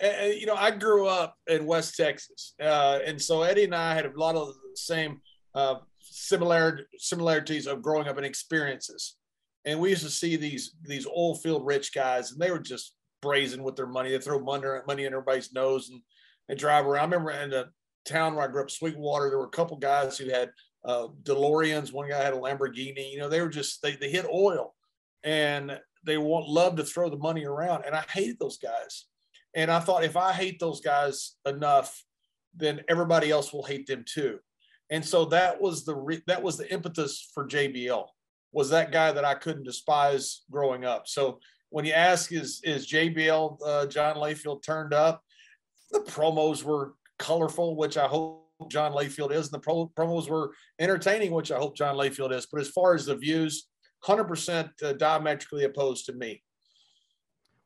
and, 0.00 0.34
you 0.34 0.46
know, 0.46 0.54
I 0.54 0.70
grew 0.70 1.06
up 1.06 1.36
in 1.46 1.66
West 1.66 1.96
Texas, 1.96 2.54
uh, 2.60 2.98
and 3.06 3.20
so 3.20 3.42
Eddie 3.42 3.64
and 3.64 3.74
I 3.74 3.94
had 3.94 4.06
a 4.06 4.18
lot 4.18 4.34
of 4.34 4.48
the 4.48 4.76
same 4.76 5.20
uh, 5.54 5.76
similar 6.00 6.80
similarities 6.98 7.66
of 7.66 7.82
growing 7.82 8.08
up 8.08 8.16
and 8.16 8.26
experiences. 8.26 9.16
And 9.64 9.80
we 9.80 9.90
used 9.90 10.02
to 10.02 10.10
see 10.10 10.36
these 10.36 10.74
these 10.82 11.06
oil 11.06 11.34
field 11.34 11.64
rich 11.64 11.94
guys, 11.94 12.32
and 12.32 12.40
they 12.40 12.50
were 12.50 12.58
just 12.58 12.94
brazen 13.22 13.62
with 13.62 13.76
their 13.76 13.86
money. 13.86 14.10
They 14.10 14.18
throw 14.18 14.38
money 14.38 14.66
money 14.86 15.04
in 15.04 15.12
everybody's 15.12 15.52
nose 15.52 15.90
and, 15.90 16.00
and 16.48 16.58
drive 16.58 16.86
around. 16.86 17.00
I 17.00 17.16
remember 17.16 17.30
in 17.30 17.50
the 17.50 17.70
town 18.04 18.34
where 18.34 18.44
I 18.44 18.50
grew 18.50 18.62
up, 18.62 18.70
Sweetwater, 18.70 19.30
there 19.30 19.38
were 19.38 19.46
a 19.46 19.50
couple 19.50 19.78
guys 19.78 20.18
who 20.18 20.28
had 20.28 20.50
uh, 20.84 21.08
DeLoreans. 21.22 21.92
One 21.92 22.08
guy 22.08 22.22
had 22.22 22.34
a 22.34 22.38
Lamborghini. 22.38 23.10
You 23.10 23.18
know, 23.18 23.28
they 23.28 23.40
were 23.40 23.48
just 23.48 23.80
they 23.82 23.96
they 23.96 24.10
hit 24.10 24.26
oil, 24.32 24.74
and 25.22 25.80
they 26.04 26.18
want 26.18 26.48
love 26.48 26.76
to 26.76 26.84
throw 26.84 27.08
the 27.08 27.16
money 27.16 27.44
around. 27.44 27.84
And 27.86 27.94
I 27.94 28.04
hated 28.10 28.38
those 28.38 28.58
guys. 28.58 29.06
And 29.54 29.70
I 29.70 29.80
thought 29.80 30.04
if 30.04 30.16
I 30.16 30.32
hate 30.32 30.58
those 30.58 30.80
guys 30.80 31.36
enough, 31.46 32.04
then 32.56 32.82
everybody 32.88 33.30
else 33.30 33.52
will 33.52 33.64
hate 33.64 33.86
them 33.86 34.04
too. 34.06 34.38
And 34.90 35.04
so 35.04 35.24
that 35.26 35.60
was 35.60 35.84
the 35.84 35.94
re- 35.94 36.22
that 36.26 36.42
was 36.42 36.56
the 36.56 36.72
impetus 36.72 37.30
for 37.34 37.46
JBL 37.46 38.06
was 38.52 38.70
that 38.70 38.92
guy 38.92 39.10
that 39.10 39.24
I 39.24 39.34
couldn't 39.34 39.64
despise 39.64 40.42
growing 40.50 40.84
up. 40.84 41.08
So 41.08 41.40
when 41.70 41.84
you 41.84 41.92
ask 41.92 42.32
is 42.32 42.60
is 42.64 42.86
JBL 42.86 43.58
uh, 43.66 43.86
John 43.86 44.16
Layfield 44.16 44.62
turned 44.62 44.94
up, 44.94 45.22
the 45.90 46.00
promos 46.00 46.62
were 46.62 46.94
colorful, 47.18 47.76
which 47.76 47.96
I 47.96 48.06
hope 48.06 48.48
John 48.70 48.92
Layfield 48.92 49.32
is, 49.32 49.46
and 49.46 49.54
the 49.54 49.58
pro- 49.58 49.90
promos 49.96 50.28
were 50.28 50.54
entertaining, 50.78 51.32
which 51.32 51.50
I 51.50 51.58
hope 51.58 51.76
John 51.76 51.96
Layfield 51.96 52.32
is. 52.32 52.46
But 52.50 52.60
as 52.60 52.68
far 52.68 52.94
as 52.94 53.06
the 53.06 53.16
views, 53.16 53.68
100% 54.04 54.82
uh, 54.82 54.92
diametrically 54.92 55.64
opposed 55.64 56.06
to 56.06 56.12
me. 56.12 56.42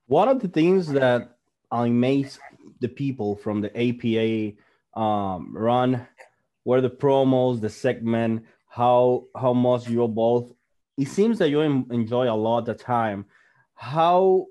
One 0.06 0.28
of 0.28 0.40
the 0.40 0.48
things 0.48 0.88
that 0.88 1.36
amaze 1.70 2.38
the 2.80 2.88
people 2.88 3.36
from 3.36 3.60
the 3.60 3.70
APA 3.76 5.00
um, 5.00 5.54
run 5.56 6.06
were 6.64 6.80
the 6.80 6.90
promos, 6.90 7.60
the 7.60 7.68
segment, 7.68 8.44
how 8.68 9.24
how 9.36 9.52
much 9.52 9.88
you 9.88 10.06
both. 10.06 10.52
It 10.96 11.08
seems 11.08 11.38
that 11.38 11.50
you 11.50 11.60
enjoy 11.60 12.30
a 12.30 12.34
lot 12.34 12.66
the 12.66 12.74
time. 12.74 13.26
How 13.74 14.46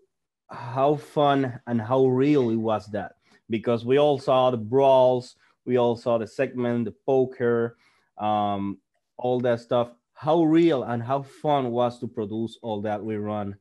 how 0.49 0.95
fun 0.95 1.59
and 1.67 1.81
how 1.81 2.05
real 2.05 2.49
it 2.49 2.55
was 2.55 2.87
that 2.87 3.13
because 3.49 3.85
we 3.85 3.97
all 3.97 4.17
saw 4.17 4.51
the 4.51 4.57
brawls, 4.57 5.35
we 5.65 5.77
all 5.77 5.95
saw 5.95 6.17
the 6.17 6.27
segment, 6.27 6.85
the 6.85 6.95
poker, 7.05 7.77
um, 8.17 8.77
all 9.17 9.39
that 9.41 9.59
stuff. 9.59 9.89
How 10.19 10.41
real 10.41 10.81
and 10.81 11.03
how 11.03 11.21
fun 11.21 11.69
was 11.69 11.99
to 11.99 12.07
produce 12.07 12.57
all 12.63 12.81
that 12.81 13.03
we 13.03 13.17
run? 13.17 13.55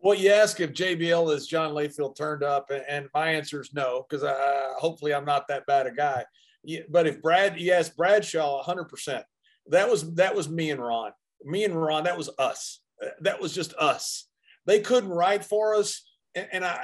Well, 0.00 0.16
you 0.16 0.30
ask 0.30 0.58
if 0.58 0.72
JBL 0.72 1.34
is 1.34 1.46
John 1.46 1.74
Layfield 1.74 2.16
turned 2.16 2.42
up, 2.42 2.70
and 2.88 3.08
my 3.12 3.28
answer 3.28 3.60
is 3.60 3.74
no, 3.74 4.06
because 4.08 4.24
hopefully 4.78 5.12
I'm 5.14 5.26
not 5.26 5.46
that 5.48 5.66
bad 5.66 5.86
a 5.86 5.92
guy. 5.92 6.24
But 6.88 7.06
if 7.06 7.20
Brad, 7.20 7.60
yes, 7.60 7.90
Bradshaw, 7.90 8.56
100. 8.56 8.84
percent 8.88 9.24
That 9.66 9.90
was 9.90 10.14
that 10.14 10.34
was 10.34 10.48
me 10.48 10.70
and 10.70 10.82
Ron. 10.82 11.12
Me 11.44 11.64
and 11.64 11.80
Ron, 11.80 12.04
that 12.04 12.16
was 12.16 12.30
us. 12.38 12.80
Uh, 13.04 13.08
that 13.20 13.40
was 13.40 13.54
just 13.54 13.74
us. 13.74 14.28
They 14.64 14.80
couldn't 14.80 15.10
write 15.10 15.44
for 15.44 15.74
us, 15.74 16.02
and, 16.34 16.48
and 16.52 16.64
I 16.64 16.80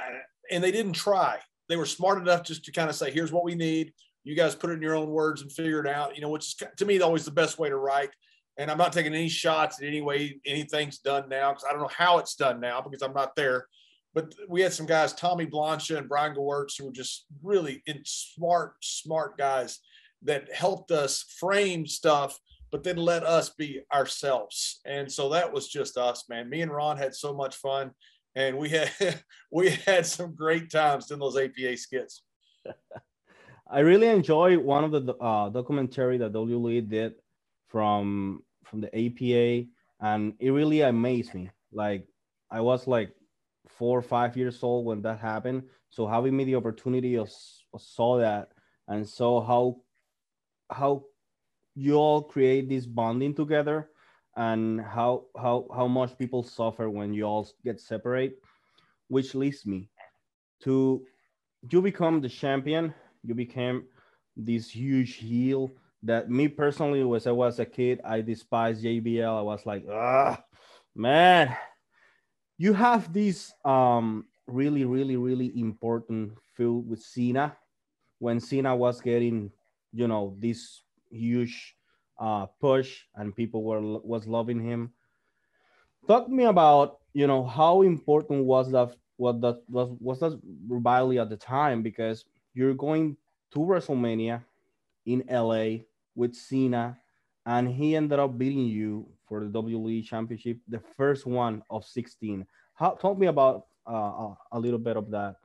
and 0.51 0.63
they 0.63 0.71
didn't 0.71 0.93
try. 0.93 1.39
They 1.67 1.77
were 1.77 1.87
smart 1.87 2.21
enough 2.21 2.43
just 2.43 2.65
to 2.65 2.71
kind 2.71 2.89
of 2.89 2.95
say, 2.95 3.09
"Here's 3.09 3.31
what 3.31 3.43
we 3.43 3.55
need. 3.55 3.91
You 4.23 4.35
guys 4.35 4.55
put 4.55 4.69
it 4.69 4.73
in 4.73 4.81
your 4.81 4.95
own 4.95 5.09
words 5.09 5.41
and 5.41 5.51
figure 5.51 5.79
it 5.79 5.87
out." 5.87 6.15
You 6.15 6.21
know, 6.21 6.29
which 6.29 6.45
is 6.45 6.55
to 6.77 6.85
me 6.85 6.99
always 7.01 7.25
the 7.25 7.31
best 7.31 7.59
way 7.59 7.69
to 7.69 7.77
write 7.77 8.11
and 8.59 8.69
I'm 8.69 8.77
not 8.77 8.91
taking 8.91 9.15
any 9.15 9.29
shots 9.29 9.81
at 9.81 9.87
any 9.87 10.01
way 10.01 10.39
anything's 10.45 10.99
done 10.99 11.29
now 11.29 11.51
because 11.51 11.63
I 11.63 11.71
don't 11.71 11.81
know 11.81 11.89
how 11.95 12.19
it's 12.19 12.35
done 12.35 12.59
now 12.59 12.81
because 12.81 13.01
I'm 13.01 13.13
not 13.13 13.35
there. 13.35 13.67
But 14.13 14.35
we 14.49 14.61
had 14.61 14.73
some 14.73 14.85
guys, 14.85 15.13
Tommy 15.13 15.45
Blacha 15.45 15.97
and 15.97 16.09
Brian 16.09 16.35
Gewirtz, 16.35 16.77
who 16.77 16.85
were 16.85 16.91
just 16.91 17.25
really 17.41 17.81
smart, 18.03 18.73
smart 18.81 19.37
guys 19.37 19.79
that 20.23 20.53
helped 20.53 20.91
us 20.91 21.23
frame 21.39 21.87
stuff, 21.87 22.37
but 22.69 22.83
then 22.83 22.97
let 22.97 23.23
us 23.23 23.49
be 23.51 23.81
ourselves. 23.93 24.81
And 24.85 25.09
so 25.09 25.29
that 25.29 25.53
was 25.53 25.69
just 25.69 25.95
us, 25.95 26.25
man. 26.27 26.49
Me 26.49 26.61
and 26.61 26.71
Ron 26.71 26.97
had 26.97 27.15
so 27.15 27.33
much 27.33 27.55
fun, 27.55 27.91
and 28.35 28.57
we 28.57 28.69
had 28.69 28.91
we 29.51 29.69
had 29.69 30.05
some 30.05 30.35
great 30.35 30.69
times 30.69 31.11
in 31.11 31.19
those 31.19 31.37
APA 31.37 31.77
skits. 31.77 32.23
I 33.71 33.79
really 33.79 34.07
enjoy 34.07 34.57
one 34.57 34.83
of 34.83 34.91
the 34.91 35.13
uh, 35.15 35.49
documentary 35.49 36.17
that 36.17 36.33
WWE 36.33 36.89
did 36.89 37.13
from 37.67 38.43
from 38.65 38.81
the 38.81 38.87
APA, 38.87 39.67
and 39.99 40.33
it 40.39 40.49
really 40.51 40.81
amazed 40.81 41.33
me. 41.35 41.51
Like 41.71 42.07
I 42.49 42.61
was 42.61 42.87
like 42.87 43.13
four 43.67 43.97
or 43.97 44.01
five 44.01 44.35
years 44.35 44.63
old 44.63 44.85
when 44.85 45.01
that 45.03 45.19
happened. 45.19 45.63
So 45.89 46.07
having 46.07 46.35
me 46.35 46.45
the 46.45 46.55
opportunity 46.55 47.15
of, 47.15 47.29
of 47.73 47.81
saw 47.81 48.17
that 48.17 48.49
and 48.87 49.07
saw 49.07 49.41
how 49.45 49.81
how 50.71 51.03
you 51.75 51.95
all 51.95 52.23
create 52.23 52.69
this 52.69 52.85
bonding 52.85 53.35
together 53.35 53.89
and 54.35 54.81
how 54.81 55.25
how 55.37 55.67
how 55.75 55.87
much 55.87 56.17
people 56.17 56.41
suffer 56.41 56.89
when 56.89 57.13
you 57.13 57.23
all 57.23 57.47
get 57.63 57.79
separate, 57.79 58.33
which 59.09 59.35
leads 59.35 59.65
me 59.65 59.89
to 60.63 61.05
you 61.69 61.81
become 61.81 62.21
the 62.21 62.29
champion. 62.29 62.93
You 63.23 63.35
became 63.35 63.85
this 64.35 64.69
huge 64.69 65.15
heel 65.15 65.71
that 66.03 66.29
me 66.29 66.47
personally, 66.47 67.03
as 67.15 67.27
I 67.27 67.31
was 67.31 67.59
a 67.59 67.65
kid, 67.65 67.99
I 68.05 68.21
despised 68.21 68.83
JBL. 68.83 69.37
I 69.37 69.41
was 69.41 69.65
like, 69.65 69.85
ah, 69.91 70.41
man, 70.95 71.55
you 72.57 72.73
have 72.73 73.11
this 73.13 73.53
um 73.65 74.25
really, 74.47 74.85
really, 74.85 75.17
really 75.17 75.57
important 75.59 76.33
feud 76.55 76.87
with 76.87 77.01
Cena 77.01 77.55
when 78.19 78.39
Cena 78.39 78.75
was 78.75 79.01
getting, 79.01 79.51
you 79.93 80.07
know, 80.07 80.35
this 80.39 80.83
huge 81.09 81.75
uh, 82.19 82.45
push 82.59 83.05
and 83.15 83.35
people 83.35 83.63
were 83.63 83.81
was 83.81 84.27
loving 84.27 84.59
him. 84.59 84.93
Talk 86.07 86.25
to 86.25 86.31
me 86.31 86.45
about, 86.45 86.99
you 87.13 87.27
know, 87.27 87.43
how 87.43 87.81
important 87.81 88.45
was 88.45 88.71
that 88.71 88.95
what 89.17 89.41
that 89.41 89.61
was 89.69 89.89
was 89.99 90.19
that 90.19 90.39
rivalry 90.67 91.19
at 91.19 91.29
the 91.29 91.37
time 91.37 91.81
because 91.81 92.25
you're 92.59 92.73
going 92.73 93.15
to 93.51 93.59
WrestleMania 93.59 94.43
in 95.05 95.23
LA 95.31 95.85
with 96.13 96.35
Cena, 96.35 96.97
and 97.45 97.69
he 97.69 97.95
ended 97.95 98.19
up 98.19 98.37
beating 98.37 98.65
you 98.65 99.07
for 99.25 99.45
the 99.45 99.49
WWE 99.49 100.03
Championship, 100.03 100.57
the 100.67 100.81
first 100.97 101.25
one 101.25 101.63
of 101.69 101.85
16. 101.85 102.45
How, 102.73 102.91
talk 102.91 103.17
me 103.17 103.27
about 103.27 103.67
uh, 103.87 104.33
a 104.51 104.59
little 104.59 104.77
bit 104.77 104.97
of 104.97 105.09
that. 105.11 105.35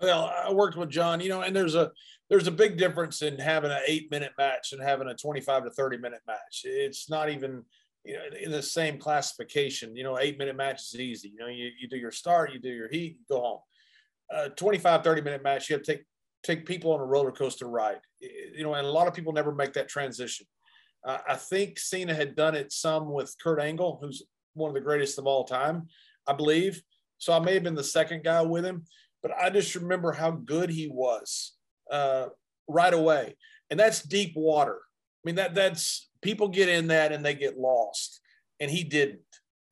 Well, 0.00 0.32
I 0.34 0.50
worked 0.50 0.78
with 0.78 0.88
John, 0.88 1.20
you 1.20 1.28
know, 1.28 1.42
and 1.42 1.54
there's 1.54 1.74
a 1.74 1.92
there's 2.30 2.48
a 2.48 2.50
big 2.50 2.78
difference 2.78 3.20
in 3.20 3.38
having 3.38 3.70
an 3.70 3.82
eight 3.86 4.10
minute 4.10 4.32
match 4.38 4.72
and 4.72 4.82
having 4.82 5.08
a 5.08 5.14
25 5.14 5.64
to 5.64 5.70
30 5.70 5.98
minute 5.98 6.22
match. 6.26 6.62
It's 6.64 7.10
not 7.10 7.28
even 7.28 7.62
you 8.02 8.14
know 8.14 8.22
in 8.42 8.50
the 8.50 8.62
same 8.62 8.98
classification. 8.98 9.94
You 9.94 10.02
know, 10.02 10.18
eight 10.18 10.38
minute 10.38 10.56
match 10.56 10.80
is 10.82 10.98
easy. 10.98 11.28
You 11.28 11.38
know, 11.38 11.46
you, 11.46 11.70
you 11.78 11.86
do 11.86 11.96
your 11.96 12.10
start, 12.10 12.52
you 12.52 12.58
do 12.58 12.70
your 12.70 12.88
heat, 12.88 13.18
you 13.20 13.24
go 13.28 13.40
home. 13.42 13.60
A 14.32 14.50
25, 14.50 15.04
30 15.04 15.22
minute 15.22 15.42
match, 15.42 15.68
you 15.68 15.76
have 15.76 15.82
to 15.84 15.92
take 15.92 16.04
take 16.42 16.66
people 16.66 16.92
on 16.92 17.00
a 17.00 17.04
roller 17.04 17.32
coaster 17.32 17.68
ride. 17.68 18.00
You 18.20 18.62
know, 18.62 18.74
and 18.74 18.86
a 18.86 18.90
lot 18.90 19.06
of 19.06 19.14
people 19.14 19.32
never 19.32 19.54
make 19.54 19.72
that 19.74 19.88
transition. 19.88 20.46
Uh, 21.04 21.18
I 21.28 21.36
think 21.36 21.78
Cena 21.78 22.14
had 22.14 22.34
done 22.34 22.54
it 22.54 22.72
some 22.72 23.12
with 23.12 23.34
Kurt 23.42 23.60
Angle, 23.60 23.98
who's 24.00 24.22
one 24.54 24.68
of 24.68 24.74
the 24.74 24.80
greatest 24.80 25.18
of 25.18 25.26
all 25.26 25.44
time, 25.44 25.88
I 26.26 26.32
believe. 26.32 26.82
So 27.18 27.32
I 27.32 27.40
may 27.40 27.54
have 27.54 27.62
been 27.62 27.74
the 27.74 27.84
second 27.84 28.24
guy 28.24 28.42
with 28.42 28.64
him, 28.64 28.84
but 29.22 29.32
I 29.40 29.50
just 29.50 29.74
remember 29.74 30.12
how 30.12 30.32
good 30.32 30.70
he 30.70 30.88
was 30.88 31.52
uh, 31.90 32.26
right 32.68 32.92
away. 32.92 33.36
And 33.70 33.78
that's 33.78 34.02
deep 34.02 34.32
water. 34.36 34.78
I 34.78 35.22
mean, 35.24 35.36
that 35.36 35.54
that's 35.54 36.08
people 36.20 36.48
get 36.48 36.68
in 36.68 36.88
that 36.88 37.12
and 37.12 37.24
they 37.24 37.34
get 37.34 37.58
lost, 37.58 38.20
and 38.60 38.70
he 38.70 38.84
didn't. 38.84 39.20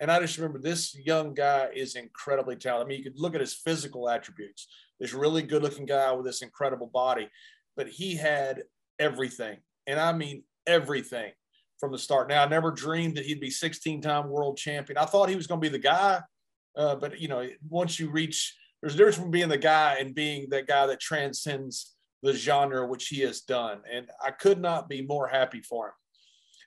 And 0.00 0.10
I 0.10 0.18
just 0.18 0.38
remember 0.38 0.58
this 0.58 0.96
young 0.96 1.34
guy 1.34 1.68
is 1.74 1.94
incredibly 1.94 2.56
talented. 2.56 2.86
I 2.86 2.88
mean, 2.88 2.98
you 2.98 3.04
could 3.04 3.20
look 3.20 3.34
at 3.34 3.40
his 3.40 3.54
physical 3.54 4.08
attributes 4.08 4.66
this 5.00 5.14
really 5.14 5.42
good 5.42 5.62
looking 5.62 5.86
guy 5.86 6.12
with 6.12 6.26
this 6.26 6.42
incredible 6.42 6.86
body, 6.86 7.28
but 7.76 7.88
he 7.88 8.14
had 8.14 8.62
everything. 8.98 9.56
And 9.86 9.98
I 9.98 10.12
mean 10.12 10.44
everything 10.66 11.32
from 11.80 11.90
the 11.90 11.98
start. 11.98 12.28
Now, 12.28 12.44
I 12.44 12.48
never 12.48 12.70
dreamed 12.70 13.16
that 13.16 13.24
he'd 13.24 13.40
be 13.40 13.50
16 13.50 14.02
time 14.02 14.28
world 14.28 14.58
champion. 14.58 14.98
I 14.98 15.06
thought 15.06 15.30
he 15.30 15.36
was 15.36 15.46
going 15.46 15.60
to 15.60 15.64
be 15.64 15.72
the 15.72 15.82
guy. 15.82 16.20
Uh, 16.76 16.94
but, 16.94 17.18
you 17.18 17.28
know, 17.28 17.48
once 17.68 17.98
you 17.98 18.10
reach, 18.10 18.56
there's 18.80 18.94
a 18.94 18.96
difference 18.98 19.16
from 19.16 19.30
being 19.30 19.48
the 19.48 19.58
guy 19.58 19.96
and 19.98 20.14
being 20.14 20.48
that 20.50 20.66
guy 20.66 20.86
that 20.86 21.00
transcends 21.00 21.96
the 22.22 22.34
genre, 22.34 22.86
which 22.86 23.08
he 23.08 23.20
has 23.20 23.40
done. 23.40 23.80
And 23.90 24.06
I 24.24 24.30
could 24.30 24.60
not 24.60 24.88
be 24.88 25.02
more 25.02 25.26
happy 25.26 25.62
for 25.62 25.88
him. 25.88 25.94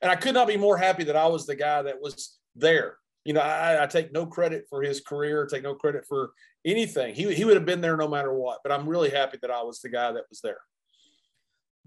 And 0.02 0.12
I 0.12 0.16
could 0.16 0.34
not 0.34 0.48
be 0.48 0.58
more 0.58 0.78
happy 0.78 1.04
that 1.06 1.16
I 1.16 1.28
was 1.28 1.46
the 1.46 1.56
guy 1.56 1.84
that 1.84 2.02
was 2.02 2.38
there. 2.56 2.98
You 3.26 3.34
know, 3.34 3.42
I, 3.42 3.84
I 3.84 3.88
take 3.88 4.12
no 4.12 4.26
credit 4.26 4.66
for 4.70 4.82
his 4.82 5.00
career, 5.00 5.46
take 5.46 5.64
no 5.64 5.76
credit 5.76 6.06
for 6.08 6.32
anything. 6.66 7.16
He, 7.16 7.34
he 7.34 7.46
would 7.46 7.56
have 7.56 7.66
been 7.66 7.82
there 7.82 7.98
no 7.98 8.08
matter 8.08 8.34
what. 8.34 8.60
But 8.64 8.72
I'm 8.72 8.88
really 8.88 9.10
happy 9.10 9.38
that 9.42 9.52
I 9.52 9.64
was 9.64 9.80
the 9.80 9.90
guy 9.90 10.12
that 10.12 10.26
was 10.30 10.42
there. 10.42 10.60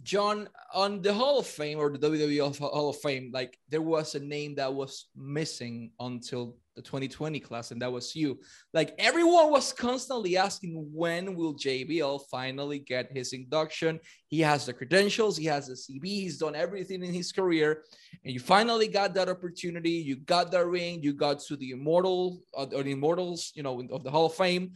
John, 0.02 0.48
on 0.74 1.00
the 1.00 1.12
Hall 1.12 1.38
of 1.38 1.46
Fame 1.46 1.78
or 1.78 1.90
the 1.90 1.98
WWE 1.98 2.58
Hall 2.58 2.90
of 2.90 2.96
Fame, 3.00 3.30
like 3.32 3.58
there 3.68 3.82
was 3.82 4.14
a 4.14 4.20
name 4.20 4.54
that 4.56 4.72
was 4.72 5.06
missing 5.16 5.90
until 5.98 6.56
the 6.76 6.82
2020 6.82 7.40
class, 7.40 7.70
and 7.70 7.80
that 7.80 7.90
was 7.90 8.14
you. 8.14 8.38
Like 8.74 8.94
everyone 8.98 9.50
was 9.50 9.72
constantly 9.72 10.36
asking, 10.36 10.86
when 10.92 11.34
will 11.34 11.54
JBL 11.54 12.20
finally 12.30 12.78
get 12.78 13.10
his 13.10 13.32
induction? 13.32 13.98
He 14.28 14.40
has 14.40 14.66
the 14.66 14.74
credentials, 14.74 15.38
he 15.38 15.46
has 15.46 15.68
the 15.68 15.74
CV, 15.74 16.04
he's 16.04 16.38
done 16.38 16.54
everything 16.54 17.02
in 17.02 17.14
his 17.14 17.32
career, 17.32 17.84
and 18.22 18.34
you 18.34 18.38
finally 18.38 18.88
got 18.88 19.14
that 19.14 19.30
opportunity. 19.30 19.92
You 19.92 20.16
got 20.16 20.50
that 20.52 20.66
ring, 20.66 21.02
you 21.02 21.14
got 21.14 21.40
to 21.40 21.56
the 21.56 21.70
immortal 21.70 22.42
uh, 22.54 22.66
or 22.74 22.82
the 22.82 22.92
immortals, 22.92 23.52
you 23.54 23.62
know, 23.62 23.80
of 23.90 24.04
the 24.04 24.10
Hall 24.10 24.26
of 24.26 24.34
Fame. 24.34 24.72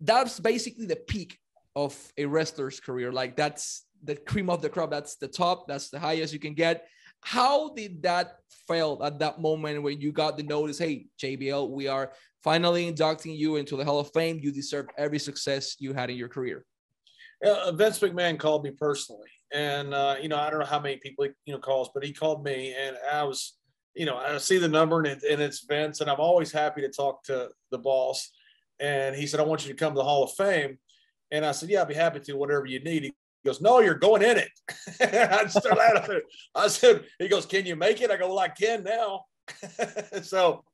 That's 0.00 0.40
basically 0.40 0.86
the 0.86 0.96
peak 0.96 1.38
of 1.76 1.96
a 2.18 2.26
wrestler's 2.26 2.80
career. 2.80 3.12
Like 3.12 3.36
that's 3.36 3.84
the 4.04 4.16
cream 4.16 4.50
of 4.50 4.62
the 4.62 4.68
crop. 4.68 4.90
That's 4.90 5.16
the 5.16 5.28
top. 5.28 5.66
That's 5.66 5.90
the 5.90 5.98
highest 5.98 6.32
you 6.32 6.38
can 6.38 6.54
get. 6.54 6.86
How 7.20 7.72
did 7.74 8.02
that 8.02 8.36
feel 8.68 9.00
at 9.02 9.18
that 9.20 9.40
moment 9.40 9.82
when 9.82 10.00
you 10.00 10.12
got 10.12 10.36
the 10.36 10.42
notice? 10.42 10.78
Hey, 10.78 11.06
JBL, 11.18 11.70
we 11.70 11.88
are 11.88 12.12
finally 12.42 12.86
inducting 12.86 13.34
you 13.34 13.56
into 13.56 13.76
the 13.76 13.84
Hall 13.84 13.98
of 13.98 14.10
Fame. 14.12 14.38
You 14.42 14.52
deserve 14.52 14.86
every 14.98 15.18
success 15.18 15.76
you 15.78 15.94
had 15.94 16.10
in 16.10 16.16
your 16.16 16.28
career. 16.28 16.64
Uh, 17.44 17.72
Vince 17.72 17.98
McMahon 17.98 18.38
called 18.38 18.62
me 18.62 18.70
personally, 18.70 19.28
and 19.52 19.92
uh, 19.92 20.16
you 20.20 20.28
know 20.28 20.36
I 20.36 20.50
don't 20.50 20.60
know 20.60 20.66
how 20.66 20.80
many 20.80 20.96
people 20.98 21.26
you 21.46 21.54
know 21.54 21.58
calls, 21.58 21.90
but 21.94 22.04
he 22.04 22.12
called 22.12 22.44
me, 22.44 22.74
and 22.78 22.96
I 23.10 23.24
was, 23.24 23.56
you 23.94 24.06
know, 24.06 24.16
I 24.16 24.38
see 24.38 24.58
the 24.58 24.68
number 24.68 24.98
and, 24.98 25.06
it, 25.06 25.22
and 25.28 25.42
it's 25.42 25.64
Vince, 25.64 26.00
and 26.00 26.10
I'm 26.10 26.20
always 26.20 26.52
happy 26.52 26.80
to 26.82 26.88
talk 26.88 27.22
to 27.24 27.48
the 27.70 27.78
boss. 27.78 28.30
And 28.80 29.14
he 29.16 29.26
said, 29.26 29.40
I 29.40 29.44
want 29.44 29.66
you 29.66 29.72
to 29.72 29.78
come 29.78 29.92
to 29.92 29.98
the 29.98 30.04
Hall 30.04 30.24
of 30.24 30.32
Fame. 30.32 30.78
And 31.30 31.44
I 31.44 31.52
said, 31.52 31.70
Yeah, 31.70 31.82
I'd 31.82 31.88
be 31.88 31.94
happy 31.94 32.20
to, 32.20 32.36
whatever 32.36 32.66
you 32.66 32.80
need. 32.80 33.04
He 33.04 33.14
goes, 33.44 33.60
No, 33.60 33.80
you're 33.80 33.94
going 33.94 34.22
in 34.22 34.38
it. 34.38 34.50
I 35.00 35.46
started 35.46 35.78
laughing. 35.78 36.20
I 36.54 36.68
said, 36.68 37.04
He 37.18 37.28
goes, 37.28 37.46
Can 37.46 37.66
you 37.66 37.76
make 37.76 38.00
it? 38.00 38.10
I 38.10 38.16
go, 38.16 38.28
Well, 38.28 38.38
I 38.38 38.48
can 38.48 38.84
now. 38.84 39.24
so 40.22 40.64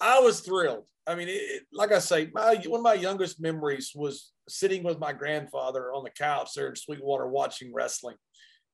I 0.00 0.20
was 0.20 0.40
thrilled. 0.40 0.84
I 1.06 1.14
mean, 1.14 1.28
it, 1.30 1.62
like 1.72 1.92
I 1.92 2.00
say, 2.00 2.30
my 2.34 2.56
one 2.66 2.80
of 2.80 2.84
my 2.84 2.94
youngest 2.94 3.40
memories 3.40 3.92
was 3.94 4.32
sitting 4.48 4.82
with 4.82 4.98
my 4.98 5.12
grandfather 5.12 5.92
on 5.92 6.04
the 6.04 6.10
couch 6.10 6.50
there 6.54 6.68
in 6.68 6.76
Sweetwater 6.76 7.26
watching 7.26 7.72
wrestling. 7.72 8.16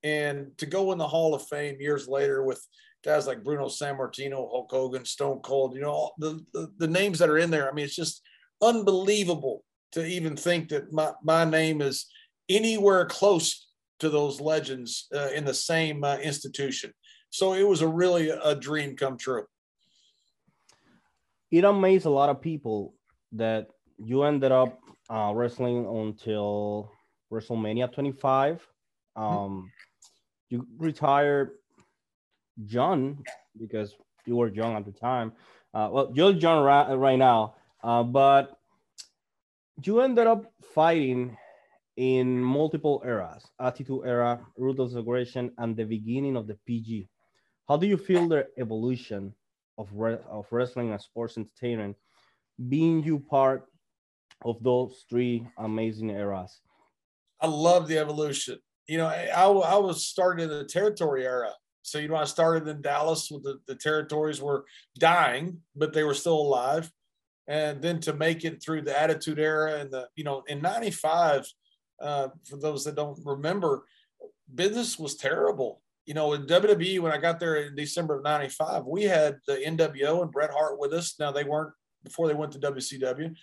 And 0.02 0.56
to 0.58 0.66
go 0.66 0.92
in 0.92 0.98
the 0.98 1.06
Hall 1.06 1.34
of 1.34 1.46
Fame 1.46 1.76
years 1.80 2.08
later 2.08 2.42
with 2.42 2.60
guys 3.04 3.26
like 3.26 3.44
Bruno 3.44 3.66
Sammartino, 3.66 4.50
Hulk 4.50 4.70
Hogan, 4.70 5.04
Stone 5.04 5.40
Cold, 5.40 5.74
you 5.74 5.82
know, 5.82 6.10
the, 6.18 6.44
the, 6.52 6.68
the 6.78 6.88
names 6.88 7.18
that 7.18 7.28
are 7.28 7.38
in 7.38 7.50
there. 7.50 7.70
I 7.70 7.72
mean, 7.72 7.84
it's 7.84 7.94
just 7.94 8.22
unbelievable 8.62 9.64
to 9.92 10.04
even 10.04 10.36
think 10.36 10.70
that 10.70 10.92
my, 10.92 11.12
my 11.22 11.44
name 11.44 11.80
is 11.80 12.06
anywhere 12.48 13.06
close 13.06 13.68
to 14.00 14.08
those 14.08 14.40
legends 14.40 15.06
uh, 15.14 15.28
in 15.34 15.44
the 15.44 15.54
same 15.54 16.04
uh, 16.04 16.16
institution. 16.16 16.92
So 17.30 17.54
it 17.54 17.66
was 17.66 17.80
a 17.80 17.88
really 17.88 18.30
a 18.30 18.54
dream 18.54 18.96
come 18.96 19.16
true. 19.16 19.44
It 21.50 21.64
amazed 21.64 22.06
a 22.06 22.10
lot 22.10 22.30
of 22.30 22.40
people 22.40 22.94
that 23.32 23.68
you 23.98 24.24
ended 24.24 24.52
up 24.52 24.78
uh, 25.10 25.32
wrestling 25.34 25.86
until 25.86 26.90
WrestleMania 27.32 27.92
25. 27.92 28.56
Mm-hmm. 29.16 29.22
Um, 29.22 29.50
mm-hmm. 29.50 29.66
You 30.50 30.66
retired 30.78 31.52
John 32.64 33.24
because 33.58 33.94
you 34.26 34.36
were 34.36 34.48
young 34.48 34.76
at 34.76 34.84
the 34.84 34.92
time. 34.92 35.32
Uh, 35.72 35.88
well, 35.90 36.12
you're 36.14 36.62
right, 36.62 36.94
right 36.94 37.18
now, 37.18 37.56
uh, 37.82 38.02
but 38.02 38.56
you 39.82 40.00
ended 40.00 40.26
up 40.26 40.52
fighting 40.74 41.36
in 41.96 42.42
multiple 42.42 43.02
eras 43.06 43.46
attitude 43.60 44.02
era 44.04 44.40
ruthless 44.58 44.94
aggression 44.94 45.50
and 45.58 45.76
the 45.76 45.84
beginning 45.84 46.36
of 46.36 46.46
the 46.46 46.58
pg 46.66 47.08
how 47.68 47.76
do 47.76 47.86
you 47.86 47.96
feel 47.96 48.28
the 48.28 48.46
evolution 48.58 49.32
of, 49.78 49.88
re- 49.92 50.18
of 50.28 50.46
wrestling 50.50 50.92
and 50.92 51.00
sports 51.00 51.38
entertainment 51.38 51.96
being 52.68 53.02
you 53.02 53.18
part 53.18 53.66
of 54.44 54.62
those 54.62 55.04
three 55.08 55.46
amazing 55.58 56.10
eras? 56.10 56.60
I 57.40 57.46
love 57.46 57.88
the 57.88 57.98
evolution. 57.98 58.58
You 58.86 58.98
know 58.98 59.06
i, 59.06 59.28
I 59.28 59.78
was 59.78 60.06
started 60.06 60.44
in 60.44 60.48
the 60.50 60.64
territory 60.64 61.24
era. 61.24 61.52
So 61.82 61.98
you 61.98 62.08
know 62.08 62.16
i 62.16 62.24
started 62.24 62.68
in 62.68 62.82
dallas 62.82 63.30
with 63.30 63.44
the, 63.44 63.58
the 63.66 63.74
territories 63.76 64.42
were 64.42 64.64
dying 64.98 65.60
but 65.74 65.92
they 65.92 66.04
were 66.04 66.14
still 66.14 66.38
alive. 66.38 66.90
And 67.46 67.82
then 67.82 68.00
to 68.00 68.14
make 68.14 68.44
it 68.44 68.62
through 68.62 68.82
the 68.82 68.98
attitude 68.98 69.38
era 69.38 69.80
and 69.80 69.90
the 69.90 70.08
you 70.16 70.24
know 70.24 70.42
in 70.48 70.60
95 70.60 71.46
uh, 72.00 72.28
for 72.44 72.56
those 72.56 72.84
that 72.84 72.96
don't 72.96 73.18
remember 73.24 73.84
business 74.54 74.98
was 74.98 75.16
terrible. 75.16 75.80
You 76.06 76.12
know 76.12 76.34
in 76.34 76.46
wwe 76.46 77.00
when 77.00 77.12
i 77.12 77.16
got 77.16 77.40
there 77.40 77.56
in 77.56 77.74
december 77.74 78.16
of 78.16 78.22
95 78.22 78.84
we 78.84 79.04
had 79.04 79.38
the 79.46 79.54
nwo 79.54 80.20
and 80.20 80.30
bret 80.30 80.50
hart 80.50 80.78
with 80.78 80.92
us. 80.92 81.14
Now 81.18 81.32
they 81.32 81.44
weren't 81.44 81.72
before 82.02 82.28
they 82.28 82.34
went 82.34 82.52
to 82.52 82.58
wcw 82.58 83.34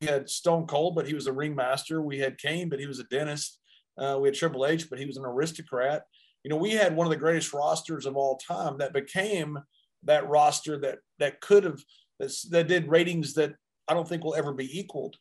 we 0.00 0.06
had 0.06 0.28
stone 0.28 0.66
cold 0.66 0.96
but 0.96 1.06
he 1.06 1.14
was 1.14 1.26
a 1.26 1.32
ringmaster. 1.32 2.02
We 2.02 2.18
had 2.18 2.38
kane 2.38 2.68
but 2.68 2.80
he 2.80 2.86
was 2.86 2.98
a 2.98 3.04
dentist. 3.04 3.60
Uh, 3.96 4.18
we 4.20 4.28
had 4.28 4.34
triple 4.34 4.66
h 4.66 4.90
but 4.90 4.98
he 4.98 5.06
was 5.06 5.16
an 5.16 5.24
aristocrat. 5.24 6.02
You 6.42 6.50
know 6.50 6.56
we 6.56 6.72
had 6.72 6.96
one 6.96 7.06
of 7.06 7.10
the 7.10 7.16
greatest 7.16 7.54
rosters 7.54 8.06
of 8.06 8.16
all 8.16 8.38
time 8.38 8.78
that 8.78 8.92
became 8.92 9.58
that 10.02 10.28
roster 10.28 10.78
that 10.80 10.98
that 11.20 11.40
could 11.40 11.64
have 11.64 11.80
that 12.18 12.68
did 12.68 12.88
ratings 12.88 13.34
that 13.34 13.54
I 13.88 13.94
don't 13.94 14.08
think 14.08 14.24
will 14.24 14.34
ever 14.34 14.52
be 14.52 14.78
equaled. 14.78 15.16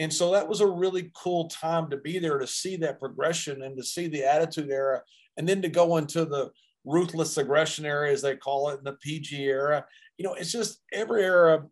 And 0.00 0.10
so 0.12 0.32
that 0.32 0.48
was 0.48 0.62
a 0.62 0.66
really 0.66 1.12
cool 1.14 1.48
time 1.48 1.90
to 1.90 1.98
be 1.98 2.18
there 2.18 2.38
to 2.38 2.46
see 2.46 2.74
that 2.76 2.98
progression 2.98 3.62
and 3.62 3.76
to 3.76 3.84
see 3.84 4.08
the 4.08 4.24
attitude 4.24 4.70
era 4.70 5.02
and 5.36 5.46
then 5.46 5.60
to 5.60 5.68
go 5.68 5.98
into 5.98 6.24
the 6.24 6.50
ruthless 6.86 7.36
aggression 7.36 7.84
era, 7.84 8.10
as 8.10 8.22
they 8.22 8.34
call 8.34 8.70
it, 8.70 8.78
in 8.78 8.84
the 8.84 8.94
PG 8.94 9.36
era. 9.44 9.84
You 10.16 10.24
know, 10.24 10.32
it's 10.32 10.52
just 10.52 10.80
every 10.90 11.22
era 11.22 11.66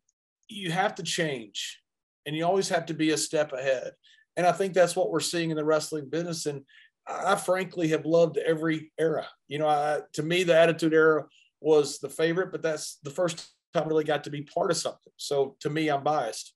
you 0.46 0.70
have 0.70 0.94
to 0.96 1.02
change 1.02 1.80
and 2.26 2.36
you 2.36 2.44
always 2.44 2.68
have 2.68 2.84
to 2.86 2.94
be 2.94 3.12
a 3.12 3.16
step 3.16 3.54
ahead. 3.54 3.92
And 4.36 4.46
I 4.46 4.52
think 4.52 4.74
that's 4.74 4.94
what 4.94 5.10
we're 5.10 5.20
seeing 5.20 5.48
in 5.48 5.56
the 5.56 5.64
wrestling 5.64 6.10
business. 6.10 6.44
And 6.44 6.64
I 7.06 7.34
frankly 7.34 7.88
have 7.88 8.04
loved 8.04 8.36
every 8.36 8.92
era. 8.98 9.26
You 9.48 9.58
know, 9.58 9.68
I, 9.68 10.00
to 10.12 10.22
me, 10.22 10.42
the 10.42 10.54
attitude 10.54 10.92
era 10.92 11.24
was 11.62 11.98
the 11.98 12.10
favorite, 12.10 12.52
but 12.52 12.60
that's 12.60 12.98
the 13.02 13.10
first 13.10 13.48
time 13.72 13.84
I 13.84 13.86
really 13.86 14.04
got 14.04 14.24
to 14.24 14.30
be 14.30 14.42
part 14.42 14.70
of 14.70 14.76
something. 14.76 15.14
So 15.16 15.56
to 15.60 15.70
me, 15.70 15.88
I'm 15.88 16.04
biased. 16.04 16.52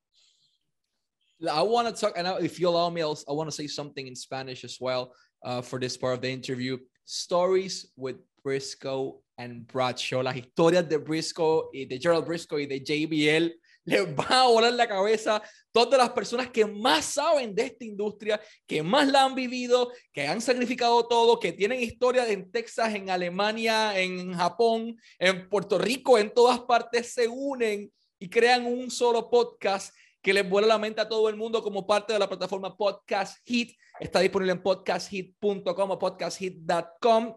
I 1.48 1.62
want 1.62 1.88
to 1.88 2.00
talk, 2.00 2.16
and 2.16 2.26
if 2.44 2.60
you 2.60 2.68
allow 2.68 2.88
me, 2.90 3.02
I 3.02 3.32
want 3.32 3.48
to 3.48 3.56
say 3.56 3.66
something 3.66 4.06
in 4.06 4.14
Spanish 4.14 4.64
as 4.64 4.78
well 4.80 5.14
uh, 5.44 5.62
for 5.62 5.78
this 5.80 5.96
part 5.96 6.14
of 6.14 6.20
the 6.20 6.30
interview. 6.30 6.78
Stories 7.04 7.90
with 7.96 8.16
Briscoe 8.44 9.20
and 9.38 9.66
Bradshaw, 9.66 10.22
las 10.22 10.36
historias 10.36 10.88
de 10.88 10.98
Briscoe 10.98 11.70
y 11.74 11.84
de 11.84 11.98
Gerald 11.98 12.26
Briscoe 12.26 12.60
y 12.60 12.66
de 12.66 12.80
JBL 12.80 13.52
les 13.84 14.06
va 14.06 14.42
a 14.42 14.46
volar 14.46 14.72
la 14.74 14.86
cabeza 14.86 15.42
todas 15.72 15.98
las 15.98 16.10
personas 16.10 16.50
que 16.50 16.64
más 16.64 17.04
saben 17.04 17.52
de 17.52 17.64
esta 17.64 17.84
industria, 17.84 18.40
que 18.64 18.80
más 18.82 19.08
la 19.08 19.24
han 19.24 19.34
vivido, 19.34 19.90
que 20.12 20.26
han 20.28 20.40
sacrificado 20.40 21.08
todo, 21.08 21.40
que 21.40 21.52
tienen 21.52 21.80
historia 21.80 22.28
en 22.28 22.52
Texas, 22.52 22.94
en 22.94 23.10
Alemania, 23.10 23.98
en 23.98 24.34
Japón, 24.34 24.96
en 25.18 25.48
Puerto 25.48 25.78
Rico, 25.78 26.18
en 26.18 26.32
todas 26.32 26.60
partes, 26.60 27.12
se 27.12 27.26
unen 27.26 27.92
y 28.20 28.28
crean 28.28 28.66
un 28.66 28.88
solo 28.88 29.28
podcast 29.28 29.92
que 30.22 30.32
les 30.32 30.48
vuela 30.48 30.68
la 30.68 30.78
mente 30.78 31.00
a 31.00 31.08
todo 31.08 31.28
el 31.28 31.36
mundo 31.36 31.62
como 31.62 31.86
parte 31.86 32.12
de 32.12 32.18
la 32.18 32.28
plataforma 32.28 32.76
Podcast 32.76 33.38
Hit. 33.44 33.76
Está 34.00 34.20
disponible 34.20 34.52
en 34.52 34.62
podcasthit.com 34.62 35.90
o 35.90 35.98
podcasthit.com 35.98 37.34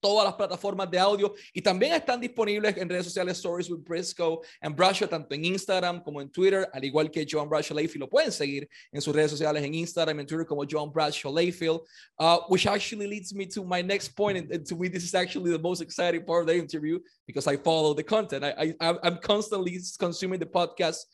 todas 0.00 0.24
las 0.24 0.34
plataformas 0.34 0.90
de 0.90 0.98
audio 0.98 1.34
y 1.52 1.60
también 1.60 1.92
están 1.92 2.20
disponibles 2.20 2.76
en 2.76 2.88
redes 2.88 3.04
sociales 3.04 3.36
Stories 3.36 3.70
with 3.70 3.80
Briscoe 3.80 4.40
and 4.60 4.74
Bradshaw, 4.74 5.08
tanto 5.08 5.34
en 5.34 5.44
Instagram 5.44 6.02
como 6.02 6.20
en 6.20 6.30
Twitter, 6.30 6.68
al 6.72 6.84
igual 6.84 7.10
que 7.10 7.26
John 7.30 7.48
Bradshaw 7.48 7.76
Layfield. 7.76 8.00
Lo 8.00 8.08
pueden 8.08 8.32
seguir 8.32 8.68
en 8.90 9.00
sus 9.00 9.14
redes 9.14 9.30
sociales 9.30 9.62
en 9.62 9.74
Instagram 9.74 10.20
y 10.20 10.26
Twitter 10.26 10.46
como 10.46 10.64
John 10.68 10.90
Bradshaw 10.90 11.32
Layfield, 11.32 11.82
uh, 12.18 12.38
which 12.48 12.66
actually 12.66 13.06
leads 13.06 13.34
me 13.34 13.46
to 13.46 13.62
my 13.62 13.82
next 13.82 14.16
point. 14.16 14.38
And, 14.38 14.66
to 14.66 14.76
me, 14.76 14.88
this 14.88 15.04
is 15.04 15.14
actually 15.14 15.52
the 15.52 15.58
most 15.58 15.82
exciting 15.82 16.24
part 16.24 16.42
of 16.42 16.46
the 16.46 16.56
interview 16.56 16.98
because 17.26 17.46
I 17.46 17.56
follow 17.58 17.94
the 17.94 18.02
content. 18.02 18.44
I, 18.44 18.74
I'm 18.80 19.18
constantly 19.18 19.78
consuming 19.98 20.40
the 20.40 20.46
podcast. 20.46 21.04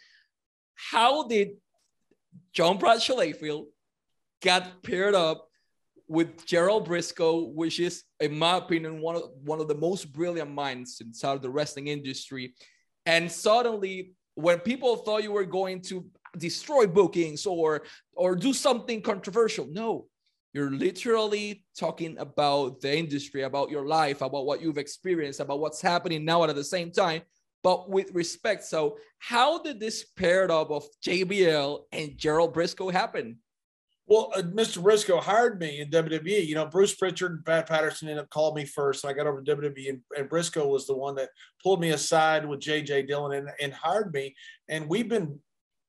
How 0.77 1.27
did 1.27 1.57
John 2.53 2.79
Bradshaw 2.79 3.15
Layfield 3.15 3.67
get 4.41 4.83
paired 4.83 5.15
up 5.15 5.49
with 6.09 6.47
Gerald 6.47 6.89
Brisco, 6.89 7.53
which 7.53 7.81
is, 7.81 8.05
in 8.21 8.39
my 8.39 8.59
opinion, 8.59 9.01
one 9.01 9.17
of 9.17 9.23
one 9.43 9.61
of 9.61 9.69
the 9.69 9.75
most 9.75 10.13
brilliant 10.13 10.51
minds 10.51 11.01
inside 11.01 11.35
of 11.35 11.43
the 11.43 11.51
wrestling 11.51 11.89
industry. 11.89 12.55
And 13.05 13.31
suddenly, 13.31 14.15
when 14.35 14.61
people 14.61 14.97
thought 14.97 15.23
you 15.23 15.33
were 15.33 15.45
going 15.45 15.81
to 15.83 16.07
destroy 16.37 16.87
bookings 16.87 17.47
or 17.47 17.83
or 18.13 18.37
do 18.37 18.53
something 18.53 19.03
controversial, 19.03 19.67
no, 19.71 20.07
you're 20.53 20.71
literally 20.71 21.65
talking 21.79 22.17
about 22.19 22.81
the 22.81 22.97
industry, 22.97 23.43
about 23.43 23.71
your 23.71 23.87
life, 23.87 24.23
about 24.23 24.47
what 24.47 24.63
you've 24.63 24.79
experienced, 24.79 25.41
about 25.41 25.61
what's 25.61 25.81
happening 25.81 26.25
now 26.25 26.43
and 26.43 26.51
at 26.51 26.57
the 26.57 26.65
same 26.65 26.91
time, 26.93 27.23
but 27.67 27.91
with 27.91 28.13
respect. 28.15 28.63
So, 28.63 28.97
how 29.19 29.61
did 29.61 29.81
this 29.81 30.05
pair 30.05 30.49
up 30.53 30.71
of 30.71 30.87
JBL 31.05 31.81
and 31.91 32.17
Gerald 32.17 32.55
Brisco 32.55 32.93
happen? 32.93 33.39
Well, 34.07 34.31
uh, 34.37 34.43
Mr. 34.43 34.81
Brisco 34.81 35.21
hired 35.21 35.59
me 35.59 35.81
in 35.81 35.91
WWE. 35.91 36.47
You 36.47 36.55
know, 36.55 36.67
Bruce 36.67 36.95
Pritchard 36.95 37.33
and 37.33 37.45
Pat 37.45 37.69
Patterson 37.69 38.07
ended 38.07 38.23
up 38.23 38.31
calling 38.31 38.63
me 38.63 38.67
first. 38.67 39.03
And 39.03 39.11
I 39.11 39.15
got 39.15 39.27
over 39.27 39.43
to 39.43 39.57
WWE, 39.57 39.89
and, 39.89 40.01
and, 40.17 40.31
Brisco 40.31 40.65
was 40.69 40.87
the 40.87 40.97
one 40.97 41.17
that 41.17 41.31
pulled 41.61 41.81
me 41.81 41.91
aside 41.91 42.47
with 42.47 42.61
JJ 42.61 43.09
Dillon 43.09 43.37
and, 43.37 43.49
and 43.61 43.73
hired 43.75 44.15
me. 44.15 44.37
And 44.69 44.89
we've 44.89 45.09
been, 45.09 45.41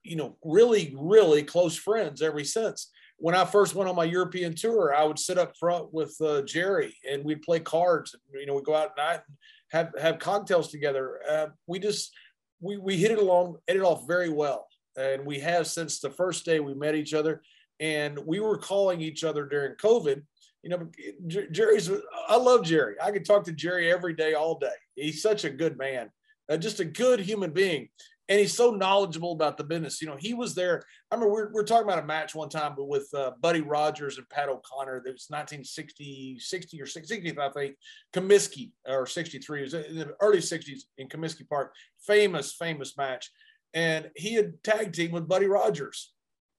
you 0.01 0.15
know, 0.15 0.35
really, 0.43 0.95
really 0.99 1.43
close 1.43 1.77
friends 1.77 2.23
ever 2.23 2.43
since. 2.43 2.89
When 3.17 3.35
I 3.35 3.45
first 3.45 3.75
went 3.75 3.87
on 3.87 3.95
my 3.95 4.05
European 4.05 4.55
tour, 4.55 4.95
I 4.95 5.03
would 5.03 5.19
sit 5.19 5.37
up 5.37 5.55
front 5.59 5.93
with 5.93 6.15
uh, 6.21 6.41
Jerry, 6.41 6.97
and 7.07 7.23
we'd 7.23 7.43
play 7.43 7.59
cards. 7.59 8.15
You 8.33 8.47
know, 8.47 8.55
we'd 8.55 8.65
go 8.65 8.73
out 8.73 8.91
at 8.91 8.97
night 8.97 9.19
and 9.27 9.37
have 9.71 9.91
have 9.99 10.19
cocktails 10.19 10.69
together. 10.69 11.19
Uh, 11.30 11.47
we 11.67 11.80
just 11.80 12.13
we 12.62 12.77
we 12.77 12.97
hit 12.97 13.12
it 13.12 13.19
along, 13.19 13.58
hit 13.67 13.77
it 13.77 13.84
off 13.84 14.08
very 14.08 14.30
well, 14.30 14.67
and 14.97 15.25
we 15.25 15.39
have 15.39 15.67
since 15.67 15.99
the 15.99 16.10
first 16.10 16.45
day 16.45 16.60
we 16.60 16.73
met 16.73 16.95
each 16.95 17.13
other 17.13 17.41
and 17.80 18.17
we 18.25 18.39
were 18.39 18.58
calling 18.58 19.01
each 19.01 19.23
other 19.23 19.45
during 19.45 19.75
COVID. 19.75 20.23
You 20.63 20.69
know, 20.69 21.47
Jerry's. 21.51 21.89
I 22.27 22.36
love 22.36 22.63
Jerry. 22.63 22.95
I 23.01 23.12
could 23.12 23.25
talk 23.25 23.43
to 23.45 23.51
Jerry 23.51 23.91
every 23.91 24.13
day, 24.13 24.34
all 24.34 24.58
day. 24.58 24.73
He's 24.95 25.21
such 25.21 25.45
a 25.45 25.49
good 25.49 25.77
man, 25.77 26.10
uh, 26.49 26.58
just 26.58 26.80
a 26.80 26.86
good 26.86 27.19
human 27.19 27.51
being, 27.51 27.89
and 28.29 28.39
he's 28.39 28.55
so 28.55 28.71
knowledgeable 28.71 29.31
about 29.31 29.57
the 29.57 29.63
business. 29.63 30.01
You 30.01 30.07
know, 30.07 30.17
he 30.17 30.33
was 30.33 30.53
there. 30.53 30.83
I 31.11 31.15
remember 31.15 31.33
we 31.33 31.41
are 31.41 31.51
we 31.53 31.61
are 31.61 31.65
talking 31.65 31.85
about 31.85 32.03
a 32.03 32.05
match 32.05 32.35
one 32.35 32.49
time, 32.49 32.73
with 32.77 33.07
uh, 33.13 33.31
Buddy 33.39 33.61
Rogers 33.61 34.17
and 34.17 34.29
Pat 34.29 34.49
O'Connor. 34.49 35.01
That 35.05 35.13
was 35.13 35.27
1960, 35.29 36.37
60 36.39 36.81
or 36.81 36.85
60, 36.85 37.39
I 37.39 37.49
think. 37.49 37.75
Comiskey 38.13 38.71
or 38.85 39.05
63. 39.05 39.59
It 39.59 39.63
was 39.63 39.73
in 39.73 39.95
the 39.95 40.15
early 40.21 40.39
60s 40.39 40.81
in 40.97 41.07
Comiskey 41.07 41.47
Park. 41.47 41.73
Famous, 42.05 42.53
famous 42.53 42.97
match. 42.97 43.31
And 43.73 44.09
he 44.15 44.33
had 44.33 44.63
tag 44.63 44.93
team 44.93 45.11
with 45.11 45.27
Buddy 45.27 45.45
Rogers 45.45 46.13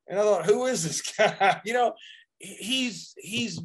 and 0.08 0.18
I 0.18 0.22
thought, 0.22 0.46
who 0.46 0.66
is 0.66 0.82
this 0.82 1.02
guy? 1.18 1.60
you 1.64 1.72
know, 1.72 1.94
he's 2.38 3.14
he's 3.18 3.60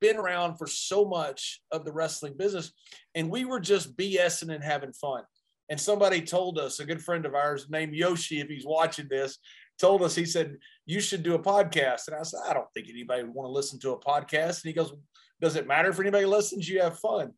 been 0.00 0.16
around 0.16 0.56
for 0.56 0.66
so 0.66 1.04
much 1.04 1.60
of 1.72 1.84
the 1.84 1.92
wrestling 1.92 2.34
business, 2.36 2.72
and 3.14 3.30
we 3.30 3.44
were 3.44 3.60
just 3.60 3.96
BSing 3.96 4.54
and 4.54 4.62
having 4.62 4.92
fun. 4.92 5.22
And 5.68 5.78
somebody 5.78 6.22
told 6.22 6.58
us, 6.58 6.80
a 6.80 6.84
good 6.84 7.02
friend 7.02 7.26
of 7.26 7.34
ours 7.34 7.66
named 7.68 7.94
Yoshi, 7.94 8.40
if 8.40 8.48
he's 8.48 8.66
watching 8.66 9.06
this, 9.08 9.38
told 9.78 10.02
us, 10.02 10.14
he 10.14 10.24
said, 10.24 10.56
You 10.86 11.00
should 11.00 11.22
do 11.22 11.34
a 11.34 11.38
podcast. 11.38 12.08
And 12.08 12.16
I 12.16 12.22
said, 12.22 12.40
I 12.48 12.54
don't 12.54 12.70
think 12.74 12.88
anybody 12.88 13.22
would 13.22 13.34
want 13.34 13.48
to 13.48 13.52
listen 13.52 13.78
to 13.80 13.92
a 13.92 14.00
podcast. 14.00 14.62
And 14.62 14.70
he 14.70 14.72
goes, 14.72 14.92
Does 15.40 15.56
it 15.56 15.66
matter 15.66 15.90
if 15.90 16.00
anybody 16.00 16.26
listens? 16.26 16.68
You 16.68 16.80
have 16.80 16.98
fun. 16.98 17.32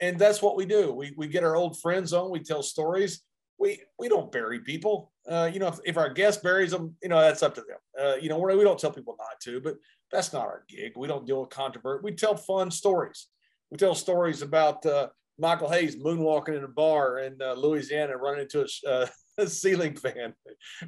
And 0.00 0.18
that's 0.18 0.40
what 0.40 0.56
we 0.56 0.66
do. 0.66 0.92
We, 0.92 1.12
we 1.16 1.26
get 1.26 1.44
our 1.44 1.56
old 1.56 1.78
friends 1.80 2.12
on, 2.12 2.30
we 2.30 2.40
tell 2.40 2.62
stories. 2.62 3.22
We, 3.58 3.82
we 3.98 4.08
don't 4.08 4.32
bury 4.32 4.60
people. 4.60 5.12
Uh, 5.28 5.50
you 5.52 5.58
know, 5.58 5.68
if, 5.68 5.78
if, 5.84 5.98
our 5.98 6.08
guest 6.08 6.42
buries 6.42 6.70
them, 6.70 6.96
you 7.02 7.10
know, 7.10 7.20
that's 7.20 7.42
up 7.42 7.54
to 7.56 7.60
them. 7.60 7.76
Uh, 8.02 8.14
you 8.16 8.30
know, 8.30 8.38
we 8.38 8.54
do 8.54 8.64
not 8.64 8.78
tell 8.78 8.90
people 8.90 9.16
not 9.18 9.38
to, 9.42 9.60
but 9.60 9.76
that's 10.10 10.32
not 10.32 10.46
our 10.46 10.64
gig. 10.66 10.92
We 10.96 11.06
don't 11.06 11.26
deal 11.26 11.40
with 11.40 11.50
controversy. 11.50 12.00
We 12.02 12.12
tell 12.12 12.36
fun 12.36 12.70
stories. 12.70 13.26
We 13.70 13.76
tell 13.76 13.94
stories 13.94 14.40
about 14.40 14.86
uh, 14.86 15.08
Michael 15.40 15.70
Hayes 15.70 15.96
moonwalking 15.96 16.56
in 16.56 16.64
a 16.64 16.68
bar 16.68 17.20
in 17.20 17.36
uh, 17.40 17.54
Louisiana 17.54 18.16
running 18.16 18.42
into 18.42 18.60
a, 18.60 18.88
uh, 18.88 19.06
a, 19.38 19.46
ceiling 19.46 19.96
fan. 19.96 20.34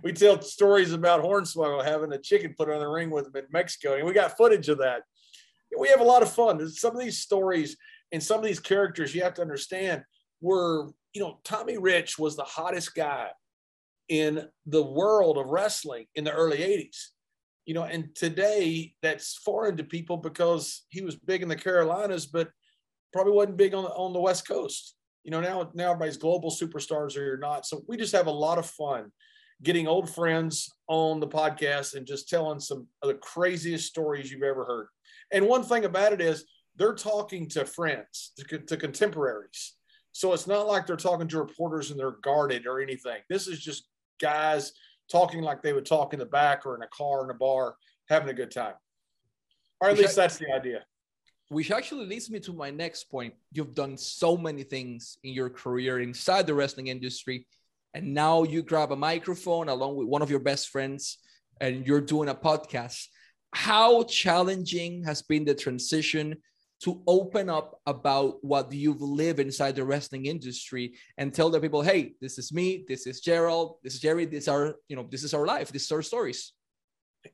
We 0.03 0.13
tell 0.13 0.41
stories 0.43 0.93
about 0.93 1.23
Hornswoggle 1.23 1.85
having 1.85 2.13
a 2.13 2.19
chicken 2.19 2.55
put 2.57 2.71
on 2.71 2.81
the 2.81 2.87
ring 2.87 3.11
with 3.11 3.27
him 3.27 3.37
in 3.37 3.45
Mexico. 3.51 3.97
And 3.97 4.07
we 4.07 4.13
got 4.13 4.37
footage 4.37 4.69
of 4.69 4.79
that. 4.79 5.03
We 5.79 5.89
have 5.89 6.01
a 6.01 6.05
lot 6.05 6.23
of 6.23 6.31
fun. 6.31 6.69
Some 6.69 6.95
of 6.95 7.01
these 7.01 7.19
stories 7.19 7.77
and 8.13 8.23
some 8.23 8.39
of 8.39 8.45
these 8.45 8.61
characters 8.61 9.15
you 9.15 9.23
have 9.23 9.35
to 9.35 9.43
understand 9.43 10.03
were, 10.43 10.91
you 11.15 11.23
know, 11.23 11.41
Tommy 11.45 11.79
Rich 11.79 12.19
was 12.19 12.37
the 12.37 12.45
hottest 12.45 12.95
guy 12.95 13.29
in 14.09 14.47
the 14.67 14.83
world 14.83 15.39
of 15.39 15.47
wrestling 15.47 16.07
in 16.15 16.25
the 16.25 16.33
early 16.33 16.59
80s. 16.59 17.07
You 17.65 17.75
know, 17.75 17.85
and 17.85 18.15
today 18.15 18.93
that's 19.03 19.37
foreign 19.37 19.77
to 19.79 19.85
people 19.85 20.19
because 20.19 20.85
he 20.91 21.01
was 21.01 21.17
big 21.17 21.43
in 21.43 21.49
the 21.49 21.57
Carolinas, 21.57 22.27
but 22.27 22.51
probably 23.13 23.33
wasn't 23.33 23.57
big 23.57 23.75
on 23.75 23.85
the, 23.85 23.91
on 23.91 24.13
the 24.13 24.21
West 24.21 24.47
Coast. 24.47 24.95
You 25.25 25.31
know, 25.31 25.41
now 25.41 25.71
now 25.75 25.91
everybody's 25.93 26.17
global 26.17 26.51
superstars 26.51 27.17
or 27.17 27.25
you're 27.25 27.39
not. 27.39 27.67
So 27.67 27.83
we 27.87 27.97
just 27.97 28.15
have 28.15 28.27
a 28.27 28.33
lot 28.33 28.59
of 28.59 28.67
fun 28.67 29.13
getting 29.63 29.87
old 29.87 30.11
friends 30.11 30.69
on 30.89 31.21
the 31.21 31.29
podcast 31.29 31.95
and 31.95 32.07
just 32.07 32.29
telling 32.29 32.59
some 32.59 32.87
of 33.01 33.09
the 33.09 33.15
craziest 33.15 33.87
stories 33.87 34.31
you've 34.31 34.43
ever 34.43 34.65
heard. 34.65 34.89
And 35.33 35.47
one 35.47 35.63
thing 35.63 35.85
about 35.85 36.13
it 36.13 36.21
is 36.21 36.45
they're 36.77 36.95
talking 36.95 37.49
to 37.51 37.65
friends, 37.65 38.33
to, 38.37 38.59
to 38.59 38.77
contemporaries. 38.77 39.77
So 40.13 40.33
it's 40.33 40.47
not 40.47 40.67
like 40.67 40.87
they're 40.87 40.97
talking 40.97 41.29
to 41.29 41.39
reporters 41.39 41.91
and 41.91 41.99
they're 41.99 42.17
guarded 42.23 42.67
or 42.67 42.81
anything. 42.81 43.19
This 43.29 43.47
is 43.47 43.63
just 43.63 43.89
guys 44.21 44.73
talking 45.11 45.43
like 45.43 45.63
they 45.63 45.73
would 45.73 45.87
talk 45.87 46.13
in 46.13 46.19
the 46.19 46.27
back 46.27 46.67
or 46.67 46.75
in 46.75 46.83
a 46.83 46.89
car 46.89 47.25
in 47.25 47.31
a 47.31 47.35
bar, 47.35 47.77
having 48.09 48.29
a 48.29 48.35
good 48.35 48.51
time. 48.51 48.75
Or 49.81 49.89
at 49.89 49.99
least 49.99 50.17
that's 50.17 50.39
the 50.39 50.53
idea. 50.53 50.85
Which 51.53 51.71
actually 51.71 52.07
leads 52.07 52.31
me 52.31 52.41
to 52.41 52.53
my 52.55 52.71
next 52.71 53.11
point. 53.11 53.35
You've 53.53 53.75
done 53.75 53.99
so 53.99 54.39
many 54.39 54.63
things 54.63 55.19
in 55.23 55.35
your 55.35 55.51
career 55.51 56.01
inside 56.01 56.47
the 56.47 56.55
wrestling 56.55 56.87
industry. 56.87 57.47
And 57.93 58.15
now 58.15 58.45
you 58.45 58.63
grab 58.63 58.91
a 58.91 58.97
microphone 58.97 59.69
along 59.69 59.97
with 59.97 60.09
one 60.09 60.23
of 60.23 60.31
your 60.31 60.41
best 60.41 60.71
friends 60.71 61.19
and 61.61 61.87
you're 61.87 62.01
doing 62.01 62.31
a 62.31 62.35
podcast. 62.35 63.05
How 63.53 64.05
challenging 64.05 65.05
has 65.05 65.21
been 65.21 65.45
the 65.45 65.55
transition 65.55 66.37
to 66.85 67.03
open 67.07 67.51
up 67.51 67.79
about 67.85 68.43
what 68.43 68.73
you've 68.73 69.03
lived 69.03 69.39
inside 69.39 69.77
the 69.77 69.85
wrestling 69.85 70.25
industry 70.25 70.95
and 71.19 71.35
tell 71.35 71.51
the 71.51 71.61
people, 71.61 71.83
hey, 71.83 72.15
this 72.23 72.39
is 72.39 72.51
me, 72.51 72.87
this 72.89 73.07
is 73.07 73.21
Gerald, 73.21 73.77
this 73.85 73.93
is 73.93 74.01
Jerry, 74.01 74.25
this 74.25 74.45
is 74.45 74.49
our, 74.49 74.77
you 74.89 74.97
know, 74.97 75.07
this 75.11 75.23
is 75.23 75.35
our 75.35 75.45
life, 75.45 75.71
this 75.71 75.85
is 75.85 75.93
our 75.93 76.03
stories. 76.03 76.55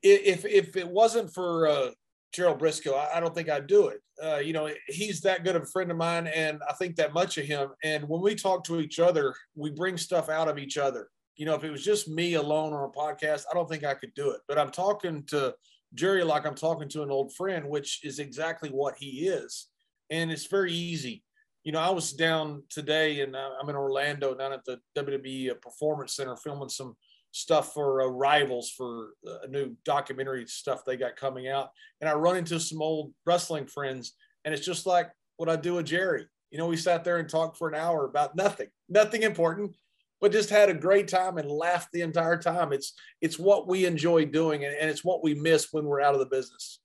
If 0.03 0.45
if 0.45 0.77
it 0.77 0.89
wasn't 0.89 1.33
for 1.33 1.69
uh, 1.69 1.91
Gerald 2.33 2.61
Brisco, 2.61 2.95
I, 2.95 3.17
I, 3.17 3.21
don't 3.21 3.35
think 3.35 3.49
I'd 3.49 3.67
do 3.67 3.89
it. 3.89 4.01
Uh, 4.23 4.37
you 4.37 4.53
know, 4.53 4.71
he's 4.87 5.21
that 5.23 5.45
good 5.45 5.57
of 5.57 5.63
a 5.63 5.67
friend 5.67 5.91
of 5.91 5.97
mine, 5.97 6.27
and 6.27 6.61
I 6.69 6.75
think 6.75 6.97
that 6.97 7.15
much 7.15 7.39
of 7.39 7.47
him. 7.47 7.71
And 7.83 8.09
when 8.09 8.21
we 8.21 8.35
talk 8.35 8.65
to 8.65 8.81
each 8.81 8.99
other, 8.99 9.35
we 9.55 9.71
bring 9.71 9.97
stuff 9.97 10.29
out 10.29 10.49
of 10.49 10.59
each 10.59 10.77
other. 10.77 11.09
You 11.37 11.47
know, 11.47 11.55
if 11.55 11.65
it 11.65 11.71
was 11.71 11.85
just 11.85 12.09
me 12.09 12.35
alone 12.35 12.73
on 12.73 12.85
a 12.85 12.89
podcast, 12.89 13.45
I 13.51 13.55
don't 13.55 13.69
think 13.69 13.85
I 13.85 13.95
could 13.95 14.13
do 14.15 14.31
it. 14.31 14.41
But 14.47 14.59
I'm 14.59 14.71
talking 14.71 15.25
to 15.29 15.55
Jerry 15.95 16.25
like 16.25 16.47
I'm 16.47 16.55
talking 16.55 16.89
to 16.91 17.03
an 17.03 17.11
old 17.11 17.35
friend, 17.35 17.69
which 17.69 18.05
is 18.05 18.19
exactly 18.19 18.71
what 18.71 18.97
he 18.99 19.29
is. 19.29 19.69
And 20.11 20.31
it's 20.31 20.47
very 20.47 20.73
easy. 20.73 21.23
You 21.65 21.73
know, 21.73 21.81
I 21.81 21.91
was 21.91 22.13
down 22.13 22.63
today 22.71 23.21
and 23.21 23.37
I'm 23.37 23.69
in 23.69 23.77
Orlando 23.77 24.35
down 24.35 24.53
at 24.53 24.65
the 24.65 24.79
WWE 24.97 25.51
uh, 25.51 25.55
Performance 25.55 26.17
Center 26.17 26.37
filming 26.37 26.69
some 26.69 26.97
stuff 27.33 27.73
for 27.73 28.03
uh, 28.03 28.07
Rivals 28.07 28.71
for 28.71 29.11
uh, 29.27 29.41
a 29.45 29.49
new 29.49 29.77
documentary 29.85 30.47
stuff 30.47 30.85
they 30.85 30.97
got 30.97 31.17
coming 31.17 31.49
out. 31.49 31.71
And 32.01 32.09
I 32.09 32.15
run 32.15 32.37
into 32.37 32.59
some 32.61 32.83
old 32.83 33.13
wrestling 33.27 33.67
friends, 33.67 34.15
and 34.45 34.55
it's 34.55 34.65
just 34.65 34.87
like 34.87 35.11
what 35.37 35.49
I 35.49 35.57
do 35.57 35.75
with 35.75 35.87
Jerry. 35.87 36.27
You 36.51 36.59
know, 36.59 36.67
we 36.67 36.77
sat 36.77 37.05
there 37.05 37.19
and 37.19 37.29
talked 37.29 37.59
for 37.59 37.69
an 37.69 37.75
hour 37.75 38.07
about 38.07 38.35
nothing, 38.35 38.69
nothing 38.89 39.23
important, 39.23 39.77
but 40.21 40.33
just 40.33 40.51
had 40.51 40.71
a 40.71 40.75
great 40.75 41.09
time 41.09 41.37
and 41.39 41.51
laughed 41.51 41.93
the 41.93 42.03
entire 42.03 42.39
time. 42.39 42.73
It's 42.73 42.95
it's 43.21 43.39
what 43.39 43.69
we 43.69 43.87
enjoy 43.87 44.25
doing, 44.27 44.65
and, 44.65 44.75
and 44.75 44.91
it's 44.91 45.05
what 45.05 45.23
we 45.23 45.35
miss 45.35 45.73
when 45.73 45.85
we're 45.85 46.01
out 46.01 46.15
of 46.15 46.21
the 46.21 46.27
business. 46.27 46.81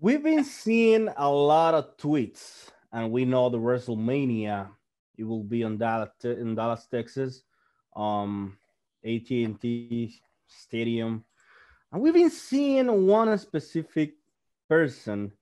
We've 0.00 0.22
been 0.22 0.44
seeing 0.44 1.08
a 1.16 1.30
lot 1.30 1.74
of 1.74 1.96
tweets, 1.96 2.68
and 2.92 3.10
we 3.10 3.24
know 3.24 3.48
the 3.48 3.58
WrestleMania 3.58 4.68
it 5.16 5.24
will 5.24 5.44
be 5.44 5.62
in 5.62 5.78
Dallas, 5.78 6.10
in 6.22 6.54
Dallas, 6.54 6.86
Texas, 6.90 7.42
um, 7.96 8.56
AT&T 9.04 10.20
Stadium, 10.46 11.24
and 11.92 12.02
we've 12.02 12.14
been 12.14 12.30
seeing 12.30 13.06
one 13.06 13.36
specific 13.38 14.14
person 14.68 15.32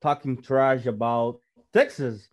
talking 0.00 0.40
trash 0.40 0.86
about 0.86 1.40
Texas 1.72 2.28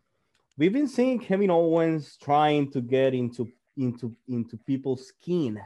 we've 0.58 0.74
been 0.74 0.88
seeing 0.88 1.20
Kevin 1.20 1.52
Owens 1.52 2.18
trying 2.18 2.72
to 2.72 2.82
get 2.82 3.14
into 3.14 3.52
into 3.76 4.16
into 4.28 4.58
people's 4.58 5.08
skin, 5.08 5.60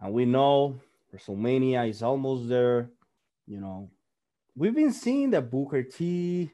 and 0.00 0.12
we 0.12 0.24
know 0.24 0.80
WrestleMania 1.14 1.88
is 1.88 2.02
almost 2.02 2.48
there. 2.48 2.90
You 3.46 3.60
know, 3.60 3.90
we've 4.54 4.74
been 4.74 4.92
seeing 4.92 5.30
that 5.30 5.50
Booker 5.50 5.82
T 5.82 6.50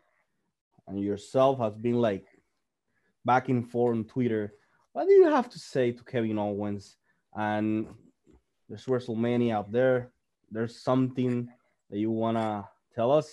and 0.86 1.00
yourself 1.00 1.58
has 1.58 1.76
been 1.76 2.00
like 2.00 2.26
back 3.24 3.48
and 3.48 3.68
forth 3.68 3.96
on 3.96 4.04
Twitter. 4.04 4.54
What 4.94 5.08
do 5.08 5.12
you 5.12 5.28
have 5.28 5.48
to 5.50 5.58
say 5.58 5.90
to 5.90 6.04
Kevin 6.04 6.38
Owens? 6.38 6.96
And 7.34 7.88
there's 8.68 8.86
WrestleMania 8.86 9.52
out 9.52 9.72
there. 9.72 10.12
There's 10.52 10.84
something 10.84 11.48
that 11.90 11.98
you 11.98 12.12
wanna 12.12 12.68
tell 12.94 13.10
us? 13.10 13.28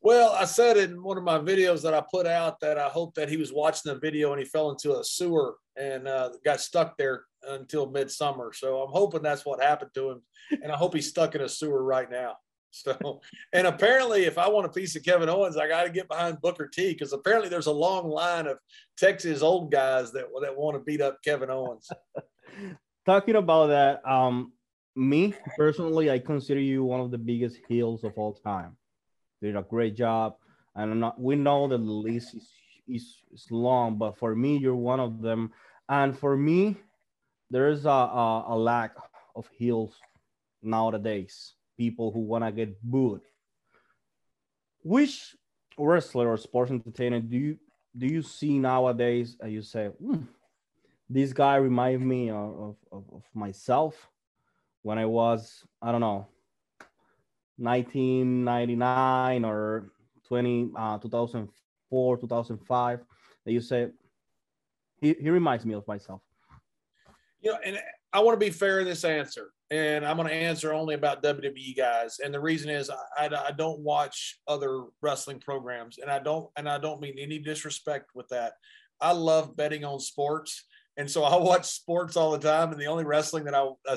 Well, 0.00 0.32
I 0.32 0.44
said 0.44 0.76
in 0.76 1.00
one 1.00 1.16
of 1.16 1.22
my 1.22 1.38
videos 1.38 1.82
that 1.82 1.94
I 1.94 2.02
put 2.10 2.26
out 2.26 2.58
that 2.62 2.78
I 2.78 2.88
hope 2.88 3.14
that 3.14 3.28
he 3.28 3.36
was 3.36 3.52
watching 3.52 3.92
the 3.92 4.00
video 4.00 4.32
and 4.32 4.40
he 4.40 4.44
fell 4.44 4.70
into 4.70 4.98
a 4.98 5.04
sewer 5.04 5.54
and 5.76 6.08
uh, 6.08 6.30
got 6.44 6.60
stuck 6.60 6.96
there 6.96 7.26
until 7.44 7.88
midsummer. 7.88 8.52
So 8.52 8.82
I'm 8.82 8.90
hoping 8.90 9.22
that's 9.22 9.46
what 9.46 9.62
happened 9.62 9.92
to 9.94 10.10
him, 10.10 10.22
and 10.50 10.72
I 10.72 10.76
hope 10.76 10.94
he's 10.94 11.08
stuck 11.08 11.36
in 11.36 11.42
a 11.42 11.48
sewer 11.48 11.84
right 11.84 12.10
now. 12.10 12.38
So, 12.74 13.20
and 13.52 13.66
apparently, 13.66 14.24
if 14.24 14.38
I 14.38 14.48
want 14.48 14.64
a 14.64 14.70
piece 14.70 14.96
of 14.96 15.04
Kevin 15.04 15.28
Owens, 15.28 15.58
I 15.58 15.68
got 15.68 15.84
to 15.84 15.90
get 15.90 16.08
behind 16.08 16.40
Booker 16.40 16.66
T 16.66 16.92
because 16.92 17.12
apparently 17.12 17.50
there's 17.50 17.66
a 17.66 17.72
long 17.72 18.08
line 18.08 18.46
of 18.46 18.58
Texas 18.96 19.42
old 19.42 19.70
guys 19.70 20.10
that 20.12 20.24
that 20.40 20.56
want 20.56 20.76
to 20.76 20.82
beat 20.82 21.02
up 21.02 21.18
Kevin 21.22 21.50
Owens. 21.50 21.90
Talking 23.06 23.36
about 23.36 23.66
that, 23.66 24.00
um, 24.10 24.52
me 24.96 25.34
personally, 25.58 26.10
I 26.10 26.18
consider 26.18 26.60
you 26.60 26.82
one 26.82 27.00
of 27.00 27.10
the 27.10 27.18
biggest 27.18 27.58
heels 27.68 28.04
of 28.04 28.14
all 28.16 28.32
time. 28.32 28.76
Did 29.42 29.56
a 29.56 29.62
great 29.62 29.94
job, 29.94 30.36
and 30.74 31.00
not, 31.00 31.20
we 31.20 31.36
know 31.36 31.68
that 31.68 31.76
the 31.76 31.84
list 31.84 32.34
is, 32.34 32.48
is, 32.88 33.16
is 33.32 33.46
long, 33.50 33.98
but 33.98 34.16
for 34.16 34.34
me, 34.34 34.56
you're 34.56 34.74
one 34.74 35.00
of 35.00 35.20
them. 35.20 35.52
And 35.90 36.18
for 36.18 36.36
me, 36.36 36.76
there 37.50 37.68
is 37.68 37.84
a, 37.84 37.90
a, 37.90 38.44
a 38.48 38.56
lack 38.56 38.94
of 39.36 39.46
heels 39.58 39.94
nowadays. 40.62 41.54
People 41.82 42.12
who 42.12 42.20
want 42.20 42.44
to 42.44 42.52
get 42.52 42.80
booed. 42.80 43.22
Which 44.84 45.34
wrestler 45.76 46.28
or 46.28 46.36
sports 46.36 46.70
entertainer 46.70 47.18
do 47.18 47.36
you 47.36 47.58
do 48.02 48.06
you 48.06 48.22
see 48.22 48.56
nowadays? 48.58 49.36
And 49.40 49.52
you 49.52 49.62
say, 49.62 49.90
mm, 50.00 50.24
this 51.10 51.32
guy 51.32 51.56
reminds 51.56 52.04
me 52.04 52.30
of, 52.30 52.76
of, 52.92 53.04
of 53.16 53.22
myself 53.34 53.94
when 54.82 54.96
I 54.96 55.06
was, 55.06 55.64
I 55.82 55.90
don't 55.90 56.00
know, 56.00 56.28
1999 57.56 59.44
or 59.44 59.90
20, 60.28 60.70
uh, 60.76 60.98
2004, 60.98 62.16
2005, 62.18 63.00
that 63.44 63.52
you 63.52 63.60
say, 63.60 63.88
he, 65.00 65.16
he 65.20 65.30
reminds 65.30 65.66
me 65.66 65.74
of 65.74 65.86
myself. 65.88 66.20
You 67.40 67.50
know, 67.50 67.58
and 67.64 67.76
I 68.12 68.20
want 68.20 68.38
to 68.38 68.44
be 68.44 68.50
fair 68.52 68.80
in 68.80 68.84
this 68.84 69.04
answer, 69.04 69.52
and 69.70 70.04
I'm 70.04 70.16
going 70.16 70.28
to 70.28 70.34
answer 70.34 70.72
only 70.72 70.94
about 70.94 71.22
WWE 71.22 71.76
guys. 71.76 72.18
And 72.22 72.32
the 72.32 72.40
reason 72.40 72.68
is 72.70 72.90
I, 72.90 73.26
I, 73.26 73.46
I 73.48 73.50
don't 73.52 73.80
watch 73.80 74.38
other 74.46 74.84
wrestling 75.00 75.40
programs, 75.40 75.98
and 75.98 76.10
I 76.10 76.18
don't 76.18 76.50
and 76.56 76.68
I 76.68 76.78
don't 76.78 77.00
mean 77.00 77.16
any 77.18 77.38
disrespect 77.38 78.10
with 78.14 78.28
that. 78.28 78.52
I 79.00 79.12
love 79.12 79.56
betting 79.56 79.84
on 79.84 79.98
sports, 79.98 80.64
and 80.96 81.10
so 81.10 81.24
I 81.24 81.36
watch 81.36 81.64
sports 81.64 82.16
all 82.16 82.32
the 82.32 82.38
time. 82.38 82.70
And 82.72 82.80
the 82.80 82.86
only 82.86 83.04
wrestling 83.04 83.44
that 83.44 83.54
I, 83.54 83.68
I 83.88 83.96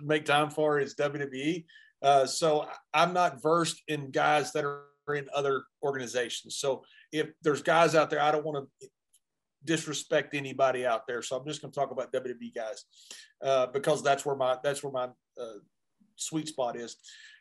make 0.00 0.24
time 0.24 0.50
for 0.50 0.80
is 0.80 0.94
WWE. 0.96 1.64
Uh, 2.02 2.26
so 2.26 2.68
I'm 2.92 3.14
not 3.14 3.40
versed 3.40 3.82
in 3.88 4.10
guys 4.10 4.52
that 4.52 4.64
are 4.64 4.82
in 5.14 5.26
other 5.34 5.62
organizations. 5.82 6.56
So 6.56 6.82
if 7.12 7.28
there's 7.42 7.62
guys 7.62 7.94
out 7.94 8.10
there, 8.10 8.20
I 8.20 8.30
don't 8.30 8.44
want 8.44 8.68
to 8.80 8.88
disrespect 9.64 10.34
anybody 10.34 10.86
out 10.86 11.06
there. 11.06 11.22
So 11.22 11.36
I'm 11.36 11.46
just 11.46 11.62
going 11.62 11.72
to 11.72 11.78
talk 11.78 11.90
about 11.90 12.12
WWE 12.12 12.54
guys 12.54 12.84
uh, 13.42 13.66
because 13.66 14.02
that's 14.02 14.24
where 14.24 14.36
my 14.36 14.56
that's 14.62 14.82
where 14.82 14.92
my 14.92 15.08
uh, 15.40 15.58
sweet 16.16 16.48
spot 16.48 16.76
is. 16.76 16.96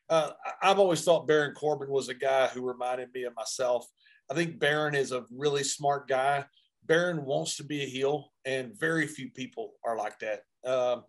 Uh, 0.10 0.32
I've 0.62 0.80
always 0.80 1.04
thought 1.04 1.28
Baron 1.28 1.54
Corbin 1.54 1.90
was 1.90 2.10
a 2.10 2.14
guy 2.14 2.48
who 2.48 2.62
reminded 2.62 3.10
me 3.14 3.24
of 3.24 3.36
myself. 3.36 3.88
I 4.30 4.34
think 4.34 4.60
Baron 4.60 4.96
is 4.96 5.12
a 5.12 5.26
really 5.32 5.64
smart 5.64 6.08
guy. 6.08 6.46
Baron 6.86 7.24
wants 7.26 7.58
to 7.58 7.64
be 7.64 7.84
a 7.84 7.88
heel, 7.88 8.32
and 8.46 8.78
very 8.78 9.08
few 9.08 9.30
people 9.30 9.74
are 9.86 9.98
like 9.98 10.20
that. 10.20 10.42
Um, 10.66 11.04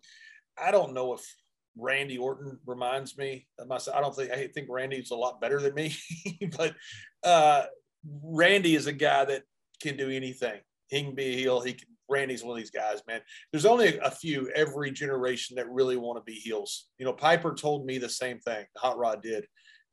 I 0.57 0.71
don't 0.71 0.93
know 0.93 1.13
if 1.13 1.21
Randy 1.77 2.17
Orton 2.17 2.59
reminds 2.65 3.17
me 3.17 3.47
of 3.59 3.67
myself. 3.67 3.97
I 3.97 4.01
don't 4.01 4.15
think 4.15 4.31
I 4.31 4.47
think 4.47 4.67
Randy's 4.69 5.11
a 5.11 5.15
lot 5.15 5.41
better 5.41 5.59
than 5.59 5.73
me, 5.73 5.95
but 6.57 6.75
uh, 7.23 7.65
Randy 8.23 8.75
is 8.75 8.87
a 8.87 8.93
guy 8.93 9.25
that 9.25 9.43
can 9.81 9.97
do 9.97 10.09
anything. 10.09 10.59
He 10.87 11.03
can 11.03 11.15
be 11.15 11.33
a 11.33 11.37
heel. 11.37 11.61
He 11.61 11.73
can. 11.73 11.87
Randy's 12.07 12.43
one 12.43 12.55
of 12.55 12.61
these 12.61 12.69
guys, 12.69 13.01
man. 13.07 13.21
There's 13.51 13.65
only 13.65 13.97
a 13.97 14.11
few 14.11 14.49
every 14.51 14.91
generation 14.91 15.55
that 15.55 15.67
really 15.69 15.97
want 15.97 16.19
to 16.19 16.23
be 16.23 16.37
heels. 16.37 16.89
You 16.99 17.05
know, 17.05 17.13
Piper 17.13 17.55
told 17.55 17.85
me 17.85 17.97
the 17.97 18.09
same 18.09 18.39
thing. 18.39 18.65
Hot 18.77 18.97
Rod 18.97 19.23
did, 19.23 19.47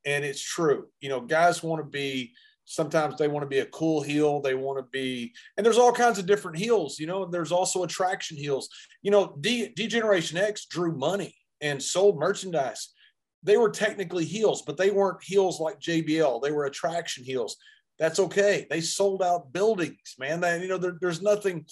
and 0.05 0.23
it's 0.23 0.41
true. 0.41 0.85
You 1.01 1.09
know, 1.09 1.21
guys 1.21 1.63
want 1.63 1.83
to 1.83 1.89
be 1.89 2.33
sometimes 2.65 3.17
they 3.17 3.27
want 3.27 3.43
to 3.43 3.49
be 3.49 3.59
a 3.59 3.65
cool 3.67 4.01
heel 4.01 4.39
they 4.39 4.55
want 4.55 4.77
to 4.77 4.89
be 4.91 5.33
and 5.57 5.65
there's 5.65 5.77
all 5.77 5.91
kinds 5.91 6.17
of 6.17 6.25
different 6.25 6.57
heels 6.57 6.97
you 6.97 7.05
know 7.05 7.25
there's 7.25 7.51
also 7.51 7.83
attraction 7.83 8.37
heels 8.37 8.69
you 9.01 9.11
know 9.11 9.35
d, 9.41 9.69
d 9.75 9.85
generation 9.87 10.37
x 10.37 10.65
drew 10.65 10.95
money 10.95 11.35
and 11.61 11.81
sold 11.81 12.17
merchandise 12.17 12.93
they 13.43 13.57
were 13.57 13.69
technically 13.69 14.23
heels 14.23 14.61
but 14.61 14.77
they 14.77 14.91
weren't 14.91 15.21
heels 15.21 15.59
like 15.59 15.79
jbl 15.79 16.41
they 16.41 16.51
were 16.51 16.65
attraction 16.65 17.23
heels 17.23 17.57
that's 17.99 18.19
okay 18.19 18.65
they 18.69 18.81
sold 18.81 19.21
out 19.21 19.51
buildings 19.53 20.15
man 20.19 20.39
they, 20.41 20.61
you 20.61 20.67
know 20.67 20.77
there, 20.77 20.97
there's 21.01 21.21
nothing 21.21 21.65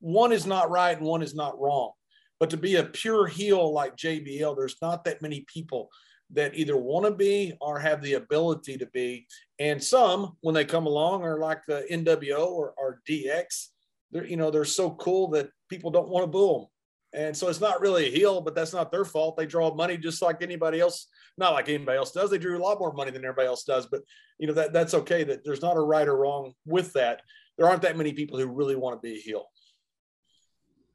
one 0.00 0.32
is 0.32 0.46
not 0.46 0.70
right 0.70 0.98
and 0.98 1.06
one 1.06 1.22
is 1.22 1.34
not 1.34 1.58
wrong 1.60 1.90
but 2.38 2.50
to 2.50 2.56
be 2.56 2.76
a 2.76 2.84
pure 2.84 3.26
heel 3.26 3.72
like 3.72 3.96
jbl 3.96 4.56
there's 4.56 4.76
not 4.82 5.04
that 5.04 5.22
many 5.22 5.44
people 5.52 5.90
that 6.30 6.54
either 6.54 6.76
want 6.76 7.06
to 7.06 7.12
be 7.12 7.52
or 7.60 7.78
have 7.78 8.02
the 8.02 8.14
ability 8.14 8.76
to 8.78 8.86
be. 8.86 9.26
And 9.58 9.82
some, 9.82 10.36
when 10.40 10.54
they 10.54 10.64
come 10.64 10.86
along, 10.86 11.22
are 11.22 11.38
like 11.38 11.62
the 11.66 11.86
NWO 11.90 12.48
or, 12.48 12.74
or 12.76 13.00
DX. 13.08 13.68
They're, 14.10 14.26
you 14.26 14.36
know, 14.36 14.50
they're 14.50 14.64
so 14.64 14.90
cool 14.90 15.28
that 15.30 15.50
people 15.68 15.90
don't 15.90 16.08
want 16.08 16.24
to 16.24 16.28
boo 16.28 16.52
them. 16.52 16.66
And 17.12 17.36
so 17.36 17.48
it's 17.48 17.60
not 17.60 17.80
really 17.80 18.06
a 18.06 18.10
heel, 18.10 18.40
but 18.40 18.54
that's 18.54 18.72
not 18.72 18.90
their 18.90 19.04
fault. 19.04 19.36
They 19.36 19.46
draw 19.46 19.74
money 19.74 19.96
just 19.96 20.20
like 20.22 20.42
anybody 20.42 20.80
else, 20.80 21.06
not 21.38 21.54
like 21.54 21.68
anybody 21.68 21.96
else 21.96 22.12
does. 22.12 22.30
They 22.30 22.38
drew 22.38 22.58
a 22.58 22.62
lot 22.62 22.78
more 22.78 22.92
money 22.92 23.10
than 23.10 23.24
everybody 23.24 23.48
else 23.48 23.64
does. 23.64 23.86
But 23.86 24.02
you 24.38 24.46
know, 24.46 24.52
that 24.54 24.72
that's 24.72 24.94
okay. 24.94 25.24
That 25.24 25.44
there's 25.44 25.62
not 25.62 25.76
a 25.76 25.80
right 25.80 26.06
or 26.06 26.16
wrong 26.16 26.52
with 26.66 26.92
that. 26.92 27.22
There 27.56 27.66
aren't 27.66 27.82
that 27.82 27.96
many 27.96 28.12
people 28.12 28.38
who 28.38 28.46
really 28.46 28.76
want 28.76 29.00
to 29.00 29.08
be 29.08 29.16
a 29.16 29.20
heel. 29.20 29.46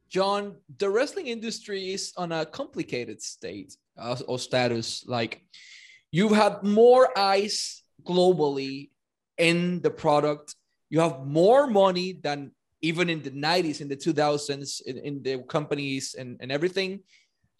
John, 0.10 0.58
the 0.78 0.90
wrestling 0.90 1.28
industry 1.28 1.94
is 1.94 2.14
on 2.18 2.32
a 2.34 2.46
complicated 2.46 3.22
state 3.22 3.76
uh, 3.98 4.18
or 4.28 4.38
status. 4.38 5.06
Like 5.08 5.42
you've 6.12 6.34
had 6.36 6.64
more 6.64 7.18
eyes 7.18 7.84
globally 8.04 8.90
in 9.38 9.82
the 9.82 9.90
product. 9.90 10.56
You 10.90 11.00
have 11.00 11.26
more 11.26 11.66
money 11.68 12.20
than 12.22 12.52
even 12.82 13.10
in 13.10 13.22
the 13.22 13.32
90s, 13.32 13.82
in 13.82 13.88
the 13.88 13.96
2000s, 13.96 14.82
in, 14.84 14.98
in 14.98 15.24
the 15.24 15.44
companies 15.44 16.16
and, 16.18 16.38
and 16.40 16.52
everything. 16.52 17.02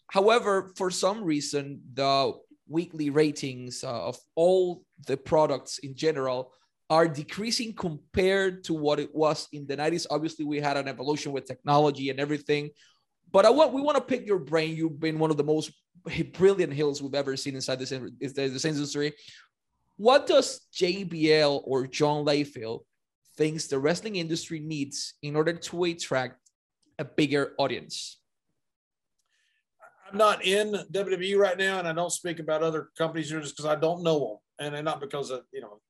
However, 0.08 0.72
for 0.76 0.90
some 0.90 1.24
reason, 1.24 1.80
the 1.94 2.32
weekly 2.68 3.10
ratings 3.10 3.84
uh, 3.84 4.08
of 4.08 4.18
all 4.34 4.84
the 5.06 5.16
products 5.16 5.78
in 5.78 5.94
general 5.94 6.52
are 6.90 7.08
decreasing 7.08 7.72
compared 7.72 8.64
to 8.64 8.74
what 8.74 9.00
it 9.00 9.14
was 9.14 9.48
in 9.52 9.66
the 9.66 9.76
90s. 9.76 10.06
Obviously, 10.10 10.44
we 10.44 10.60
had 10.60 10.76
an 10.76 10.88
evolution 10.88 11.32
with 11.32 11.46
technology 11.46 12.10
and 12.10 12.20
everything. 12.20 12.70
But 13.30 13.46
I 13.46 13.50
want 13.50 13.72
we 13.72 13.80
want 13.80 13.96
to 13.96 14.04
pick 14.04 14.26
your 14.26 14.38
brain. 14.38 14.76
You've 14.76 15.00
been 15.00 15.18
one 15.18 15.30
of 15.30 15.38
the 15.38 15.44
most 15.44 15.72
brilliant 16.32 16.72
hills 16.72 17.00
we've 17.00 17.14
ever 17.14 17.36
seen 17.36 17.54
inside 17.54 17.78
this, 17.78 17.90
this 18.20 18.64
industry. 18.64 19.14
What 19.96 20.26
does 20.26 20.60
JBL 20.74 21.62
or 21.64 21.86
John 21.86 22.26
Layfield 22.26 22.80
thinks 23.36 23.66
the 23.66 23.78
wrestling 23.78 24.16
industry 24.16 24.60
needs 24.60 25.14
in 25.22 25.36
order 25.36 25.52
to 25.52 25.84
attract 25.84 26.38
a 26.98 27.04
bigger 27.04 27.54
audience? 27.58 28.18
I'm 30.10 30.18
not 30.18 30.44
in 30.44 30.76
WWE 30.92 31.38
right 31.38 31.56
now, 31.56 31.78
and 31.78 31.88
I 31.88 31.92
don't 31.92 32.12
speak 32.12 32.38
about 32.38 32.62
other 32.62 32.90
companies 32.98 33.30
here 33.30 33.40
just 33.40 33.56
because 33.56 33.70
I 33.70 33.80
don't 33.80 34.02
know 34.02 34.40
them, 34.58 34.74
and 34.74 34.84
not 34.84 35.00
because 35.00 35.30
of 35.30 35.42
you 35.52 35.62
know 35.62 35.80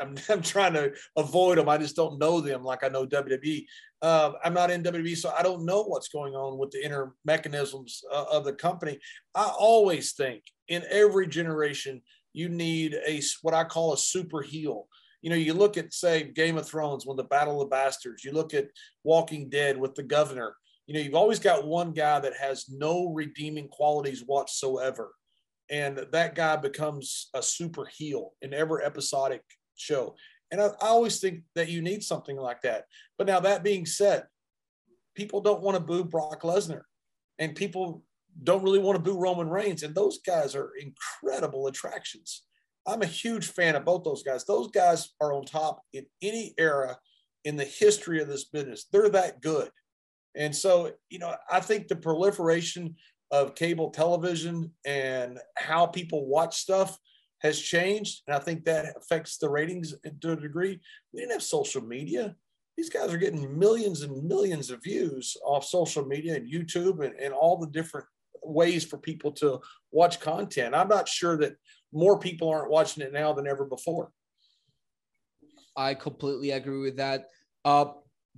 I'm, 0.00 0.16
I'm 0.28 0.42
trying 0.42 0.74
to 0.74 0.92
avoid 1.16 1.58
them. 1.58 1.68
I 1.68 1.78
just 1.78 1.96
don't 1.96 2.18
know 2.18 2.40
them 2.40 2.64
like 2.64 2.84
I 2.84 2.88
know 2.88 3.06
WWE. 3.06 3.64
Uh, 4.00 4.32
I'm 4.44 4.54
not 4.54 4.70
in 4.70 4.82
WWE, 4.82 5.16
so 5.16 5.32
I 5.36 5.42
don't 5.42 5.64
know 5.64 5.82
what's 5.82 6.08
going 6.08 6.34
on 6.34 6.58
with 6.58 6.70
the 6.70 6.84
inner 6.84 7.14
mechanisms 7.24 8.02
uh, 8.12 8.24
of 8.30 8.44
the 8.44 8.52
company. 8.52 8.98
I 9.34 9.50
always 9.58 10.12
think 10.12 10.42
in 10.68 10.84
every 10.90 11.26
generation, 11.26 12.02
you 12.32 12.48
need 12.48 12.96
a 13.06 13.20
what 13.42 13.54
I 13.54 13.64
call 13.64 13.92
a 13.92 13.98
super 13.98 14.42
heel. 14.42 14.86
You 15.22 15.30
know, 15.30 15.36
you 15.36 15.54
look 15.54 15.76
at 15.76 15.92
say 15.92 16.22
Game 16.22 16.56
of 16.56 16.66
Thrones 16.66 17.06
when 17.06 17.16
the 17.16 17.24
Battle 17.24 17.60
of 17.60 17.68
the 17.68 17.74
Bastards. 17.74 18.24
You 18.24 18.32
look 18.32 18.54
at 18.54 18.68
Walking 19.04 19.48
Dead 19.48 19.76
with 19.76 19.94
the 19.94 20.02
Governor. 20.02 20.54
You 20.86 20.94
know, 20.94 21.00
you've 21.00 21.14
always 21.14 21.38
got 21.38 21.66
one 21.66 21.92
guy 21.92 22.20
that 22.20 22.36
has 22.36 22.66
no 22.68 23.12
redeeming 23.12 23.68
qualities 23.68 24.22
whatsoever 24.24 25.12
and 25.70 26.06
that 26.12 26.34
guy 26.34 26.56
becomes 26.56 27.28
a 27.34 27.42
super 27.42 27.86
heel 27.86 28.32
in 28.40 28.54
every 28.54 28.84
episodic 28.84 29.42
show. 29.76 30.14
And 30.50 30.60
I, 30.60 30.66
I 30.80 30.88
always 30.88 31.20
think 31.20 31.42
that 31.54 31.68
you 31.68 31.82
need 31.82 32.02
something 32.02 32.36
like 32.36 32.62
that. 32.62 32.84
But 33.18 33.26
now, 33.26 33.40
that 33.40 33.62
being 33.62 33.84
said, 33.84 34.24
people 35.14 35.40
don't 35.40 35.62
want 35.62 35.76
to 35.76 35.82
boo 35.82 36.04
Brock 36.04 36.42
Lesnar, 36.42 36.82
and 37.38 37.54
people 37.54 38.02
don't 38.42 38.62
really 38.62 38.78
want 38.78 38.96
to 38.96 39.02
boo 39.02 39.18
Roman 39.18 39.50
Reigns. 39.50 39.82
And 39.82 39.94
those 39.94 40.20
guys 40.24 40.54
are 40.54 40.72
incredible 40.80 41.66
attractions. 41.66 42.44
I'm 42.88 43.02
a 43.02 43.06
huge 43.06 43.48
fan 43.48 43.76
of 43.76 43.84
both 43.84 44.02
those 44.02 44.22
guys. 44.22 44.44
Those 44.44 44.70
guys 44.70 45.10
are 45.20 45.34
on 45.34 45.44
top 45.44 45.82
in 45.92 46.06
any 46.22 46.54
era 46.58 46.96
in 47.44 47.56
the 47.56 47.64
history 47.64 48.20
of 48.20 48.28
this 48.28 48.44
business. 48.44 48.86
They're 48.90 49.10
that 49.10 49.42
good. 49.42 49.68
And 50.34 50.54
so, 50.54 50.92
you 51.10 51.18
know, 51.18 51.34
I 51.50 51.60
think 51.60 51.88
the 51.88 51.96
proliferation 51.96 52.96
of 53.30 53.54
cable 53.54 53.90
television 53.90 54.72
and 54.86 55.38
how 55.56 55.86
people 55.86 56.26
watch 56.26 56.56
stuff 56.56 56.98
has 57.40 57.60
changed. 57.60 58.22
And 58.26 58.34
I 58.34 58.38
think 58.38 58.64
that 58.64 58.96
affects 58.96 59.36
the 59.36 59.50
ratings 59.50 59.94
to 60.22 60.32
a 60.32 60.36
degree. 60.36 60.80
We 61.12 61.20
didn't 61.20 61.32
have 61.32 61.42
social 61.42 61.82
media. 61.82 62.34
These 62.76 62.90
guys 62.90 63.12
are 63.12 63.18
getting 63.18 63.58
millions 63.58 64.02
and 64.02 64.24
millions 64.24 64.70
of 64.70 64.82
views 64.82 65.36
off 65.44 65.64
social 65.64 66.06
media 66.06 66.36
and 66.36 66.50
YouTube 66.50 67.04
and, 67.04 67.14
and 67.20 67.34
all 67.34 67.58
the 67.58 67.66
different 67.66 68.06
ways 68.42 68.84
for 68.84 68.98
people 68.98 69.32
to 69.32 69.60
watch 69.90 70.20
content. 70.20 70.74
I'm 70.74 70.88
not 70.88 71.08
sure 71.08 71.36
that 71.38 71.56
more 71.92 72.18
people 72.18 72.48
aren't 72.48 72.70
watching 72.70 73.02
it 73.02 73.12
now 73.12 73.32
than 73.32 73.46
ever 73.46 73.64
before. 73.64 74.10
I 75.76 75.94
completely 75.94 76.50
agree 76.50 76.80
with 76.80 76.96
that. 76.96 77.26
Uh, 77.64 77.86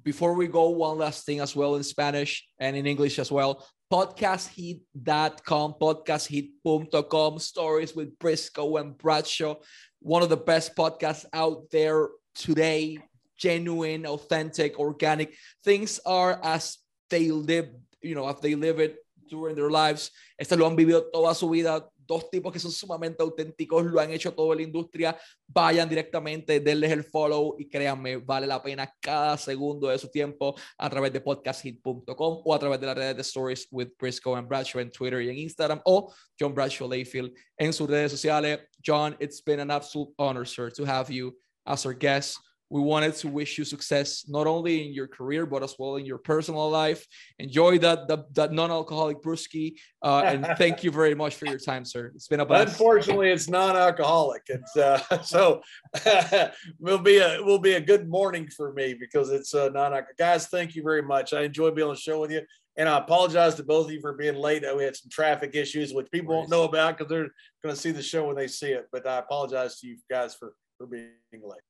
before 0.03 0.35
we 0.35 0.47
go, 0.47 0.71
one 0.71 0.99
last 0.99 1.27
thing 1.27 1.41
as 1.41 1.55
well 1.55 1.77
in 1.77 1.83
Spanish 1.83 2.47
and 2.59 2.77
in 2.77 2.87
English 2.87 3.19
as 3.19 3.31
well. 3.31 3.67
podcastheat.com, 3.93 5.75
podcastheat.com, 5.81 7.39
stories 7.39 7.95
with 7.95 8.17
Brisco 8.19 8.81
and 8.81 8.97
Bradshaw, 8.97 9.57
one 10.01 10.23
of 10.23 10.29
the 10.29 10.37
best 10.37 10.77
podcasts 10.77 11.25
out 11.33 11.71
there 11.73 12.09
today, 12.35 12.99
genuine, 13.37 14.07
authentic, 14.07 14.79
organic. 14.79 15.35
Things 15.65 15.99
are 16.07 16.41
as 16.43 16.79
they 17.09 17.31
live, 17.31 17.69
you 18.01 18.15
know, 18.15 18.29
as 18.29 18.41
they 18.41 18.55
live 18.55 18.79
it 18.79 18.97
during 19.29 19.57
their 19.57 19.71
lives. 19.71 20.11
Este 20.39 20.57
lo 20.57 20.69
han 20.69 20.77
vivido 20.77 21.11
toda 21.13 21.35
su 21.35 21.49
vida. 21.49 21.85
Dos 22.11 22.29
tipos 22.29 22.53
que 22.53 22.59
son 22.59 22.73
sumamente 22.73 23.23
auténticos, 23.23 23.85
lo 23.85 24.01
han 24.01 24.11
hecho 24.11 24.35
toda 24.35 24.57
la 24.57 24.63
industria. 24.63 25.17
Vayan 25.47 25.89
directamente, 25.89 26.59
denles 26.59 26.91
el 26.91 27.05
follow 27.05 27.55
y 27.57 27.69
créanme, 27.69 28.17
vale 28.17 28.49
la 28.49 28.61
pena 28.61 28.93
cada 29.01 29.39
segundo 29.39 29.87
de 29.87 29.97
su 29.97 30.09
tiempo 30.09 30.57
a 30.77 30.91
través 30.91 31.13
de 31.13 31.21
podcasthit.com 31.21 32.43
o 32.45 32.53
a 32.53 32.59
través 32.59 32.81
de 32.81 32.87
las 32.87 32.97
redes 32.97 33.15
de 33.15 33.23
Stories 33.23 33.69
with 33.71 33.91
Briscoe 33.97 34.37
and 34.37 34.49
Bradshaw 34.49 34.81
en 34.81 34.91
Twitter 34.91 35.23
y 35.23 35.29
en 35.29 35.39
Instagram 35.39 35.81
o 35.85 36.13
John 36.37 36.53
Bradshaw 36.53 36.89
Layfield 36.89 37.33
en 37.57 37.73
sus 37.73 37.89
redes 37.89 38.11
sociales. 38.11 38.59
John, 38.85 39.17
it's 39.21 39.41
been 39.41 39.61
an 39.61 39.71
absolute 39.71 40.13
honor, 40.19 40.45
sir, 40.45 40.69
to 40.73 40.85
have 40.85 41.13
you 41.15 41.39
as 41.65 41.87
our 41.87 41.95
guest. 41.95 42.39
We 42.71 42.81
wanted 42.81 43.17
to 43.17 43.29
wish 43.29 43.59
you 43.59 43.65
success 43.65 44.25
not 44.29 44.47
only 44.47 44.87
in 44.87 44.95
your 44.95 45.09
career 45.09 45.45
but 45.45 45.65
as 45.65 45.75
well 45.79 45.97
in 45.97 46.07
your 46.07 46.19
personal 46.19 46.71
life. 46.71 47.05
Enjoy 47.41 47.79
that 47.79 48.07
that, 48.07 48.33
that 48.35 48.53
non-alcoholic 48.53 49.21
brewski, 49.21 49.75
uh, 50.03 50.23
and 50.25 50.47
thank 50.57 50.85
you 50.85 50.93
very 50.93 51.17
much 51.17 51.35
for 51.35 51.47
your 51.47 51.59
time, 51.59 51.85
sir. 51.85 52.13
It's 52.15 52.29
been 52.29 52.41
a 52.41 52.47
blast. 52.47 52.69
Unfortunately, 52.69 53.31
it's 53.31 53.49
non-alcoholic. 53.49 54.43
It's 54.47 54.77
uh, 54.77 55.23
so 55.23 55.63
will 56.79 56.99
be 56.99 57.19
a 57.19 57.43
will 57.43 57.59
be 57.59 57.75
a 57.75 57.81
good 57.81 58.09
morning 58.09 58.49
for 58.49 58.73
me 58.73 58.95
because 58.95 59.31
it's 59.31 59.53
uh, 59.53 59.69
non-alcoholic. 59.71 60.17
Guys, 60.17 60.47
thank 60.47 60.77
you 60.77 60.83
very 60.83 61.03
much. 61.03 61.33
I 61.33 61.43
enjoyed 61.43 61.75
being 61.75 61.89
on 61.89 61.95
the 61.95 62.01
show 62.01 62.21
with 62.21 62.31
you. 62.31 62.43
And 62.77 62.89
I 62.89 62.99
apologize 62.99 63.57
to 63.57 63.65
both 63.65 63.87
of 63.87 63.93
you 63.93 64.01
for 64.01 64.13
being 64.15 64.37
late. 64.37 64.65
We 64.77 64.85
had 64.85 64.97
some 64.97 65.11
traffic 65.11 65.55
issues, 65.55 65.93
which 65.93 66.11
people 66.11 66.35
won't 66.35 66.51
know 66.51 66.65
about 66.65 66.97
because 66.97 67.11
they're 67.11 67.29
going 67.63 67.75
to 67.75 67.81
see 67.81 67.91
the 67.91 68.03
show 68.03 68.27
when 68.27 68.37
they 68.37 68.47
see 68.47 68.71
it. 68.71 68.87
But 68.93 69.07
I 69.07 69.19
apologize 69.19 69.81
to 69.81 69.89
you 69.89 69.99
guys 70.09 70.35
for, 70.35 70.55
for 70.79 70.87
being 70.87 71.11
late. 71.33 71.61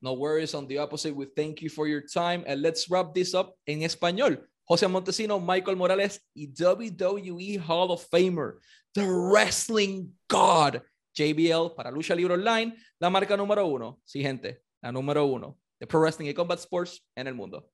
No 0.00 0.12
worries. 0.14 0.54
On 0.54 0.66
the 0.66 0.78
opposite, 0.78 1.14
we 1.14 1.26
thank 1.36 1.60
you 1.60 1.68
for 1.68 1.86
your 1.88 2.00
time. 2.00 2.44
And 2.46 2.62
let's 2.62 2.88
wrap 2.88 3.14
this 3.14 3.34
up 3.34 3.54
en 3.66 3.80
español. 3.80 4.38
José 4.68 4.86
Montesino, 4.86 5.40
Michael 5.40 5.76
Morales 5.76 6.20
y 6.36 6.46
WWE 6.46 7.58
Hall 7.58 7.90
of 7.90 8.06
Famer, 8.10 8.58
the 8.94 9.06
Wrestling 9.06 10.12
God, 10.28 10.82
JBL 11.16 11.74
para 11.74 11.90
Lucha 11.90 12.14
Libre 12.14 12.34
Online, 12.34 12.76
la 13.00 13.08
marca 13.08 13.36
número 13.36 13.66
uno. 13.66 13.98
Sí, 14.04 14.20
gente, 14.20 14.62
la 14.82 14.92
número 14.92 15.24
uno 15.24 15.58
de 15.80 15.86
Pro 15.86 16.00
Wrestling 16.00 16.28
y 16.28 16.34
Combat 16.34 16.58
Sports 16.58 17.02
en 17.16 17.26
el 17.26 17.34
mundo. 17.34 17.70